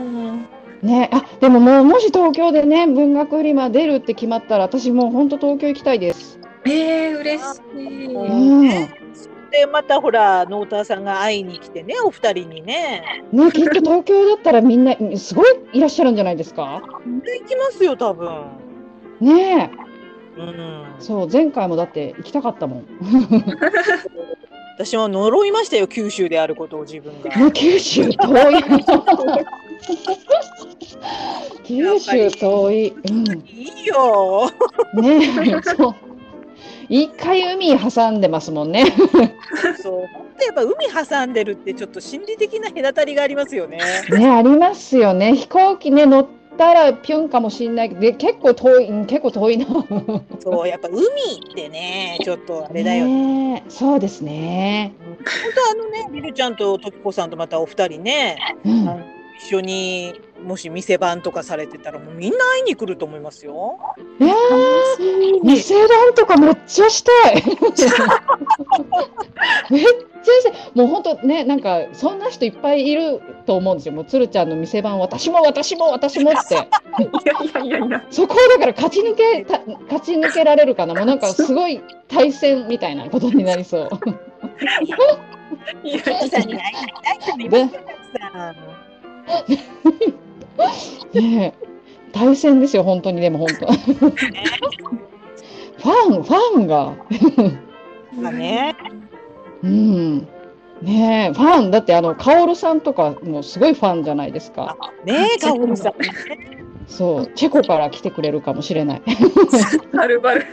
[0.83, 6.39] ねあでももうもし東京でね文学フリマ出るって決まったら私もう本当東京行きたいです。
[6.65, 8.15] えー、嬉しい。
[8.15, 8.61] うん。
[8.69, 8.95] ね
[9.51, 13.03] でまたほらノーターさんが会いに来てねお二人にね。
[13.53, 16.83] きっと東京だったらみんなすごいいらっしゃるんじゃないですか？
[17.25, 18.29] で行きますよ多分。
[19.21, 19.71] ね
[20.39, 20.85] えうん。
[21.01, 22.87] そう前回もだって行きたかったもん。
[24.79, 27.51] 私も呪いましたよ九州であることを自分が。
[27.51, 28.65] 九州遠い。
[31.65, 32.89] 九州遠い。
[32.89, 33.25] うん。
[33.49, 34.51] いいよ。
[34.95, 35.95] ねえ、そう。
[36.91, 38.85] 一回海挟んでますもんね。
[39.81, 40.39] そう。
[40.39, 43.79] でやっぱ海挟んでるってちょっと心理的な隔たりがありますよね。
[44.11, 45.37] ね、ありますよね。
[45.37, 46.27] 飛行機ね、乗っ
[46.59, 49.67] たらピュンかもしんないけど、で結構遠い、うん結構遠いな。
[50.41, 53.13] そうやっぱ海ってねちょっとあれだよね。
[53.53, 54.93] ねえそうですね。
[54.99, 55.17] 本
[55.55, 63.79] 当あのねリルちゃんとトキコさんとまたお二人ねうん一緒にもし店番とかされてたらもうみんな会いに来ると思いますよ。
[64.21, 67.35] いやー、店番とかめっちゃしたい。
[67.41, 67.95] めっちゃし
[70.45, 70.53] たい。
[70.75, 73.95] もう本当ね、なんかそんな人いっぱいいると思うんですよ。
[73.95, 76.55] もうつるちゃんの店番、私も私も私もって。
[76.55, 76.59] い
[77.25, 78.05] やいやいやいや。
[78.11, 80.95] そこをだから勝ち抜けた勝ち抜けられるかな。
[80.95, 83.89] もうなんかすごい対戦みたいなことになりそう。
[84.87, 84.97] いや
[85.83, 86.39] いたい人
[87.41, 88.70] いますよトキさん。
[91.15, 91.71] ねえ
[92.13, 93.67] 対戦ですよ本当にでも本当。
[93.73, 96.95] ファンファンが。
[98.21, 98.77] まあね。
[99.63, 100.29] うん。
[100.83, 104.77] ねえファンだってあのカオルさんとかもすごいファンじゃないですか。
[105.05, 105.93] ねえカオルさん。
[106.87, 109.03] そうチェコから来てくれるかもしれない。
[109.93, 110.47] はるばる。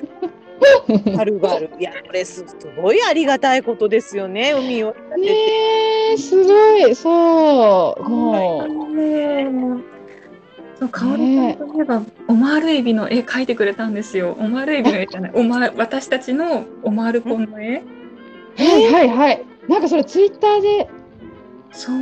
[1.18, 1.70] はるばる。
[1.80, 4.96] いやこれすすごいありがたいことですよね海を。
[5.18, 8.78] ねえすごいそうもう。
[10.80, 14.38] そう、かおりさんといえば、オマールエビの絵描いてくれたんですよ。
[14.40, 17.84] オマールエビの絵じゃない、オマ私たちのオマールコンの絵。
[18.58, 19.46] はいはいはい。
[19.68, 20.88] なんかそれツイッターで
[21.72, 21.96] そう。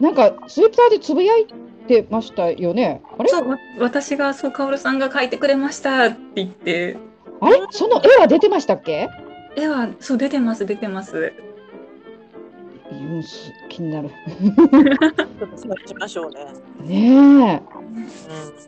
[0.00, 1.46] なんかツイッターでつぶやい
[1.86, 3.02] てましたよね。
[3.18, 3.28] あれ？
[3.28, 6.96] そう、わ私が、そう、かおるさんが描いてくれましたって言って。
[7.40, 7.60] あれ？
[7.70, 9.08] その絵は出てましたっけ？
[9.56, 11.32] 絵は、そう、出てます、出てます。
[12.88, 14.08] うんす気になる。
[14.08, 17.10] ちょっとそうしましょうね。
[17.10, 17.62] ね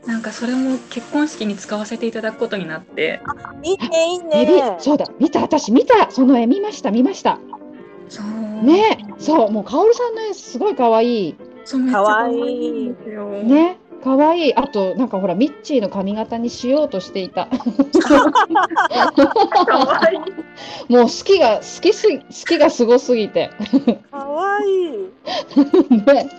[0.04, 3.20] うなんか、それも結婚式に使わせていただくことになって。
[3.62, 3.66] ん。
[3.66, 4.76] いいねいね。
[4.78, 7.38] そうだ見た私見たその絵見ました見ました。
[8.08, 8.26] そう。
[8.64, 11.36] ねそうもうカオルさんの絵すごい可愛い
[11.68, 13.28] そう、めっちゃ可愛いんですよ。
[13.28, 17.46] ね可愛いあとなんかほらミッチーの髪型にしようとしていた。
[20.88, 23.50] もう好きが好きすぎ好きがすごすぎて。
[24.10, 24.26] 可
[24.60, 24.98] 愛い
[26.06, 26.30] ね、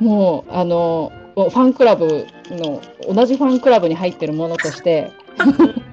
[0.00, 2.80] もうあのファンクラブの
[3.12, 5.10] 同じファンクラブに入ってるものとして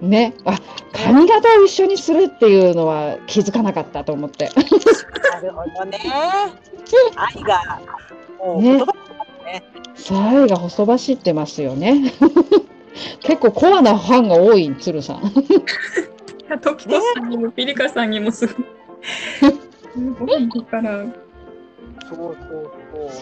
[0.00, 0.58] ねあ
[0.92, 4.50] 髪型を一緒にするっていうのは気づかなかったと思って
[5.32, 5.98] なるほどね。
[7.16, 7.80] 愛が
[8.38, 8.92] もうね言葉
[9.94, 12.12] さあが細走ってますよね
[13.20, 15.20] 結構コアなファンが多い鶴さんい
[16.48, 18.56] や時子さんにもピリカさんにもすごい。
[19.96, 21.04] すごいから。
[22.08, 22.70] そうそう。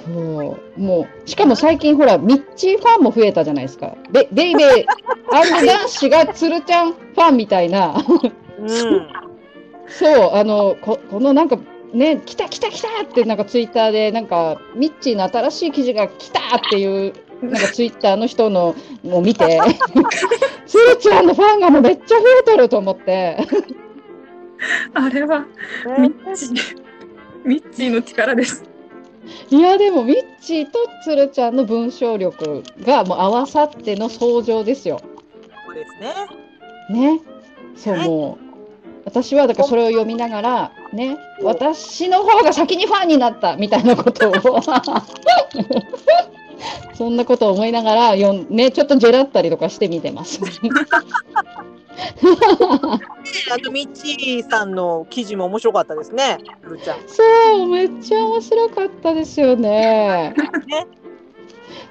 [0.05, 4.87] そうもうしかも最近ほらミッチーファンも増えたじゃないですかベベイベー
[5.31, 7.95] 男子が鶴ちゃんファンみたいな
[8.59, 9.25] うん。
[9.87, 11.59] そう、あの、ここのなんか、
[11.93, 17.13] ね、来た来た来たって、なんかツイッターで、なんか、ミッチーの新しい記事が来たっていう、
[17.43, 19.61] なんかツイッターの人のを見て、
[20.67, 23.39] つるちゃんのファンがもうめっちゃ増えてると思って、
[24.95, 25.45] あれは
[25.99, 26.83] ミッチー、
[27.45, 28.74] ミッチーの力です。
[29.51, 35.01] いや、でもミッチーとつるちゃんの文章力がもう合わさっての登場ですよ。
[35.67, 36.15] そうですね。
[37.13, 37.21] ね。
[37.77, 38.45] そう、はいもう。
[39.05, 44.35] 私はだからそれを読みながら、ね、私の方が先にファンになったみたいなことを
[46.95, 50.41] そんなことを思いながら読ん、ね、ちょっとジェラったりとかして見てます。
[53.53, 56.39] あとミッチーさんの記事も面白かったですね。
[56.63, 56.99] ルーちゃん。
[57.07, 60.35] そう、めっちゃ面白かったですよね。
[60.67, 60.87] ね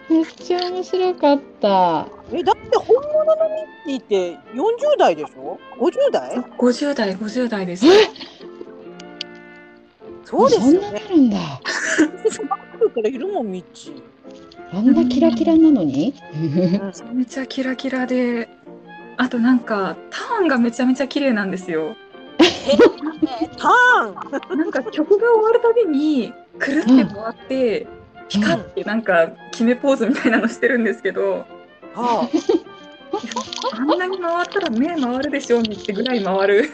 [0.09, 2.07] めっちゃ面白かった。
[2.31, 3.49] え、だって本物の
[3.85, 7.85] ミッキーって40代でしょ ?50 代？50代、50代です。
[10.25, 10.99] そうですよそんなね。
[10.99, 11.37] なるんだ。
[13.09, 14.13] いるもん、ミッチー。
[14.73, 16.13] あんなキラキラなのに？
[16.33, 18.49] めちゃめちゃキラキラで、
[19.17, 21.95] あとなんかターンがめちゃめちゃ綺麗なんですよ。
[23.57, 24.57] ターン？
[24.57, 27.87] なんか曲が終わるたびにくるって回って、
[28.29, 31.45] ピカってなんか決めポーズみたいなのしてるんですけど、
[31.93, 32.29] は
[33.73, 36.69] あんなに回ったら目回るでしょうにってぐらい回る。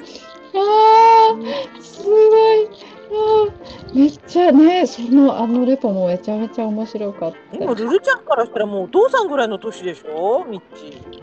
[0.54, 2.68] ああ、すごい。
[3.12, 7.58] あーめっちゃね、そのあのレポもめちゃめちゃ面白かっあ。
[7.58, 10.46] でも、ルルちゃんからしたらもうお父さんぐらいの年でしょ？
[10.46, 11.19] ミッチー。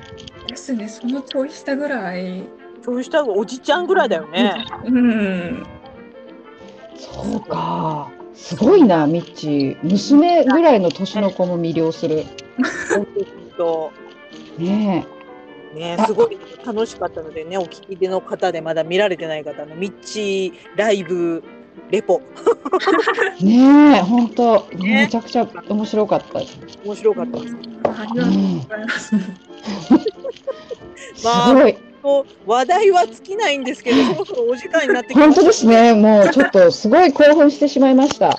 [0.57, 2.43] ですね、そのちょい下ぐらい。
[2.83, 4.55] そうしたおじちゃんぐらいだよね。
[4.87, 5.67] うん。
[6.95, 6.99] た。
[6.99, 8.11] そうか。
[8.35, 9.79] すごいな、ミッチー。
[9.83, 12.25] 娘ぐらいの年の子も魅了する。
[12.95, 13.07] 本
[13.59, 13.93] 当
[14.59, 15.07] ね
[15.75, 21.45] ね、すごい楽しかったのでね、お聞きの方でまだ見られてない方のミッチーライブ
[21.91, 22.21] レポ、
[23.41, 23.45] え。
[23.45, 26.41] ねえ、本当、ねめちゃくちゃ面白かった。
[26.85, 27.57] 面白かったです。
[27.85, 29.15] ありがとうございます。
[31.17, 31.87] すごい。
[32.07, 35.93] と話題は尽きないんですけど、 そろそろお時間になってきま本当ですね。
[35.95, 38.29] もうちょっとすごい興奮してしまいました。
[38.29, 38.37] ね。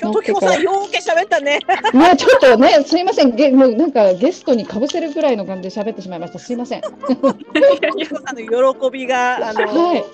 [0.00, 1.58] 今日時子さんよーけ喋ったね。
[1.92, 3.36] いや、ちょっとね、すいません。
[3.36, 6.38] ゲもうなんかゲストにかぶせるぐらいの感じで喋ってしまいました。
[6.38, 6.80] すいません。
[6.80, 10.04] 時子さんの喜びがあの、はい。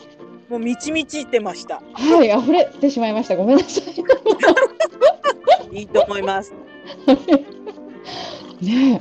[0.48, 1.82] もうみちみちってました。
[1.94, 3.36] はい、溢れてしまいました。
[3.36, 3.80] ごめんなさ
[5.72, 5.78] い。
[5.78, 6.52] いいと思います。
[8.60, 9.00] ね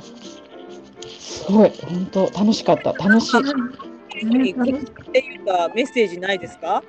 [1.18, 2.92] すごい、本当楽しかった。
[2.92, 3.42] 楽しい。
[4.24, 4.54] ねっ
[5.12, 6.82] ていうかメッセージないですか？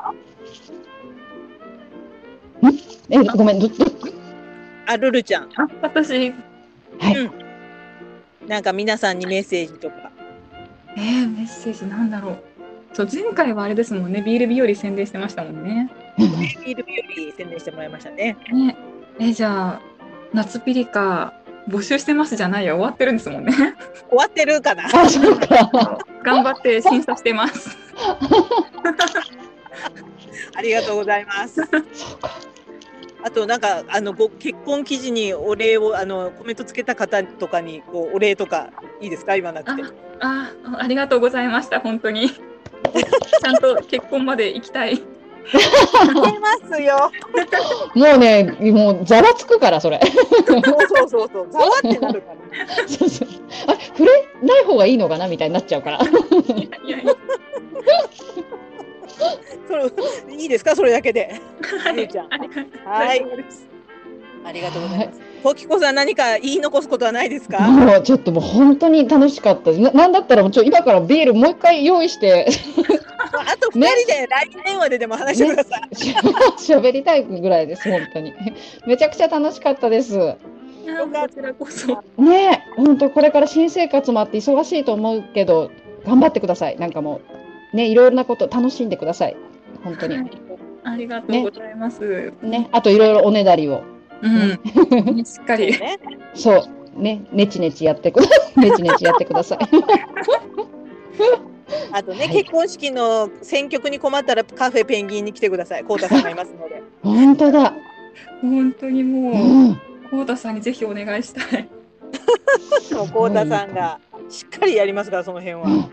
[3.10, 3.74] え、ごめん、ど、ど、
[4.88, 7.32] あ、ルルちゃん、あ、私、はい。
[8.47, 10.12] なんか皆さんにメッセージとか。
[10.97, 12.43] えー、メッセージなんだろう。
[12.95, 15.91] そう前回はあれですもんね、ビール日和宣伝してましたもんね。
[16.17, 18.37] ビールビューティー宣伝してもらいましたね。
[18.53, 18.77] ね
[19.19, 19.85] えじゃあ
[20.33, 21.33] 夏ピリカ
[21.67, 23.51] 募集してますじゃないよ終わってるんですもんね。
[24.07, 24.83] 終わってるかな？
[26.23, 27.77] 頑張って審査してます。
[30.55, 31.61] ありがとうございます。
[33.23, 38.69] あとなんかあのご結婚記事にお礼をあのコメントつけた方とかにこうお礼とか
[39.01, 39.33] いいですか？
[39.35, 39.83] 言わなくて。
[40.21, 42.29] ああありがとうございました本当に。
[43.41, 45.01] ちゃんと結婚まで行きたい。
[46.41, 47.11] ますよ。
[47.93, 49.99] もうね、もうざわつくから、それ。
[50.01, 51.51] そうそうそうそう。
[51.51, 52.88] ざわってなるから。
[52.88, 53.27] そうそう。
[53.67, 55.99] あ、触れない方がいいのかなみたいになっちゃうから。
[55.99, 57.13] いやいや
[59.67, 60.75] それいいですか？
[60.75, 61.39] それだけで。
[62.86, 63.25] はい
[64.45, 65.21] ありがとうございます。
[65.45, 67.59] コキコさん何か言い残すことはないですか？
[67.59, 69.71] もうちょっともう本当に楽しかった。
[69.73, 75.95] ななんだったらもうちょ今からビールもう一回用意してあと二人で LINE 電話ででも話してください。
[76.59, 78.33] しゃべりたいぐらいです、本当に。
[78.87, 80.17] めちゃくちゃ楽しかったです。
[80.17, 80.35] こ
[81.31, 82.01] ちらこそ。
[82.17, 85.69] ねえ、本当これから新生活もあって忙しいと思うけど、
[86.07, 86.77] 頑張ってください。
[86.79, 87.21] なんかも
[87.71, 89.37] う、ね、いろいろなこと楽しんでください。
[89.83, 90.17] 本当に。
[90.17, 90.31] はい
[90.87, 92.33] ありがとうございます。
[92.43, 93.83] ね、あといろいろおねだりを。
[94.26, 95.26] うん。
[95.26, 95.71] しっかり。
[95.80, 95.99] ね。
[96.34, 96.67] そ
[96.97, 99.59] う、ね、ねちねちやってくだねちねちやってください。
[101.91, 105.84] あとね、はい結婚式の選曲に困ったらカフェペンギンに来てください。
[105.84, 106.23] コウタさん。
[106.23, 106.82] がいますので。
[107.03, 107.73] 本当だ。
[108.41, 109.36] 本当にもう、
[109.69, 109.82] ん。
[110.09, 110.55] コウタさん。
[110.55, 111.69] にぜひお願いしたい。
[112.93, 113.73] もうコウタさん。
[113.73, 113.99] が
[114.30, 115.89] しっかりやりますからその辺は。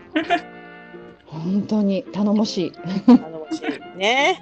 [1.25, 2.71] 本当に頼もしい。
[3.05, 4.41] 頼もしいね。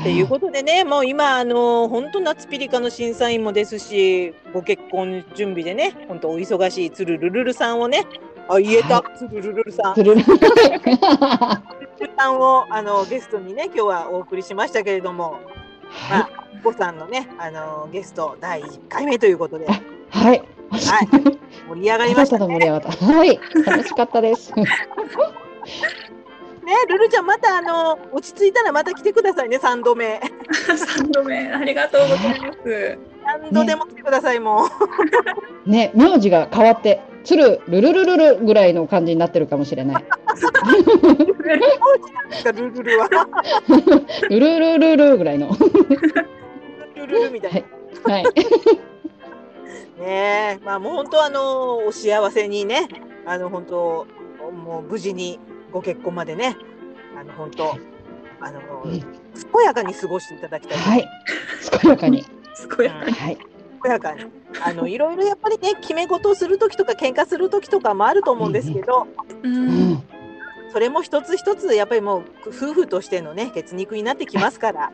[0.00, 8.06] っていうことでね、もう今あの本当夏ピリカの審査員もですし、ご結婚準備でね、本当お忙しいつるるるるさんをね、
[8.48, 10.38] あ言えた、つるるるるさん、つるるつる
[12.16, 15.40] さんをあのゲストにね今日はお送りしましたけれども、
[16.10, 21.08] まはあコさんのねあのゲスト第1回目ということで、はいはい。
[21.68, 22.58] 盛り上がりましたた盛ね。
[22.64, 23.04] り上がった。
[23.04, 23.40] はい。
[23.66, 24.52] 楽しかったです。
[26.70, 30.20] ね、ルルちゃんまたあの落ち着いたらまた来てくださいね3度目。
[30.54, 32.98] 3度目、ありがとうございます。
[33.24, 34.66] 何度でも来てください、も
[35.66, 35.68] う。
[35.68, 40.04] ね、名字が変わって、つるるるるるるぐらいの感じになってるかもしれない。
[42.54, 43.08] ルルルは。
[44.28, 45.50] るるるるるぐらいの。
[46.94, 47.64] ルルルみたい
[48.04, 48.12] な。
[48.14, 48.24] はい。
[49.98, 52.86] ねえ、まあもう本当あのお幸せにね、
[53.26, 54.06] あの本当
[54.52, 55.40] もう無事に
[55.72, 56.56] ご結婚までね、
[57.18, 57.78] あの本当
[58.40, 59.04] あのうん健
[59.64, 60.78] やかに過ごしていただきたい。
[60.78, 61.08] はい。
[61.80, 62.24] 健やかに。
[62.76, 63.12] 健やかに。
[63.12, 63.38] はい。
[63.84, 64.24] やかに。
[64.62, 69.06] あのいろいろやっぱりね決め事をする時とか喧嘩する時とかもあると思うんですけど、
[69.42, 70.02] ううんん。
[70.72, 74.92] それも一つ一つやっぱりもう夫婦としてのね血肉になってきますから。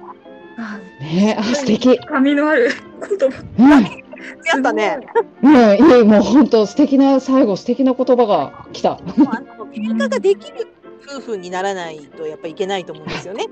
[0.59, 1.99] あねあ、素敵。
[1.99, 2.71] 髪のある
[3.19, 3.43] 言葉。
[3.59, 4.07] うん。
[4.47, 4.99] やったね。
[5.43, 8.99] うん、いい、もう本当素敵な、最後素敵な言葉が来た。
[9.73, 10.69] 喧嘩ができる
[11.09, 13.47] 夫婦にならないとやっぱりいけないと思うんですよね。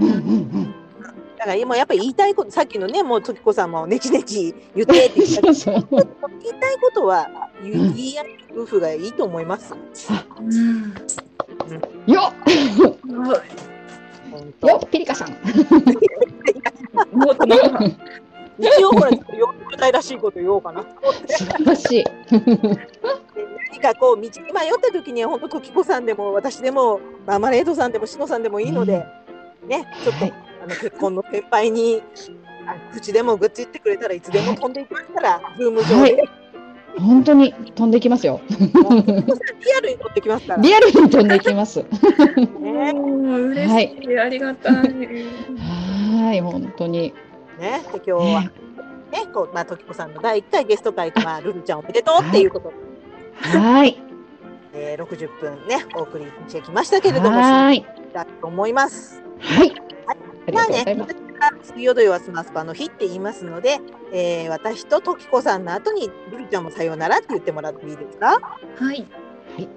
[0.00, 0.74] うんうん
[1.38, 5.30] だから今やっぱり言いたいことさっきのねもう時子さんもねちねち言ってってうん。
[5.30, 5.86] 言ったそうそう。
[6.42, 7.28] 言いたいことは
[7.62, 9.74] 言うんい合える夫婦がいいと思います。
[9.74, 10.94] うん。
[12.06, 12.34] よっ、
[14.60, 15.28] 当よっ、ピリカさん。
[17.12, 17.84] うもっともっと
[18.58, 22.04] 一応ほら 40代らしいこと言おうかなと思って素晴らしい。
[23.70, 24.32] 何かこう道に迷っ
[24.80, 29.04] た時には本当時子さんでも私でもマーマレードさんでもしのさんでもいいので、
[29.66, 32.02] ねちょっと、はいあの結婚の先輩に
[32.66, 36.28] あ口でも愚痴言ってくれたらいつでも飛んでいきますから、ズーム上で、
[36.98, 38.40] 本当に飛んでいきますよ。
[38.50, 38.56] リ
[39.76, 40.62] アルに飛んできますから。
[40.62, 41.82] リアルに飛んでいきます。
[41.82, 44.74] ね嬉しい、ありがたい。
[44.74, 47.14] はい、本当に。
[47.60, 48.50] ねで今日はね
[49.32, 52.74] こうまあ時子さんの第1回ゲスト会とまあルルちゃんおめでとうっていうことで、
[53.40, 54.02] はい。
[54.72, 57.84] えー60分ねお送りしてきましたけれども、はい。
[58.12, 59.22] だと思います。
[59.40, 59.74] はい。
[60.08, 60.14] あ
[60.50, 61.16] りまあねがとうございます。
[61.16, 63.78] 私が水曜土曜はスマスパの日って言いますので、
[64.12, 68.38] えー私と時子さんの後にルルちゃんもさようならって言ってもらっていいですか？
[68.78, 69.06] はい。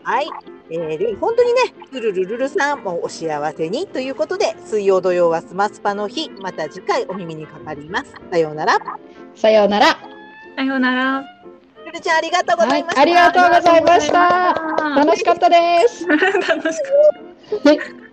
[0.03, 0.27] はい、
[0.69, 1.59] えール本当にね
[1.93, 8.77] ルルルルルさんもお幸せにということで水曜土曜はスマスパの日また次回お耳にかかりますさようなら
[9.35, 9.85] さようなら。
[10.57, 11.23] さようなら。
[11.89, 16.05] ルルちゃんありがとうございました、はいありがとうございました楽しかったです。
[16.07, 17.69] 楽しかった。
[17.69, 18.08] はい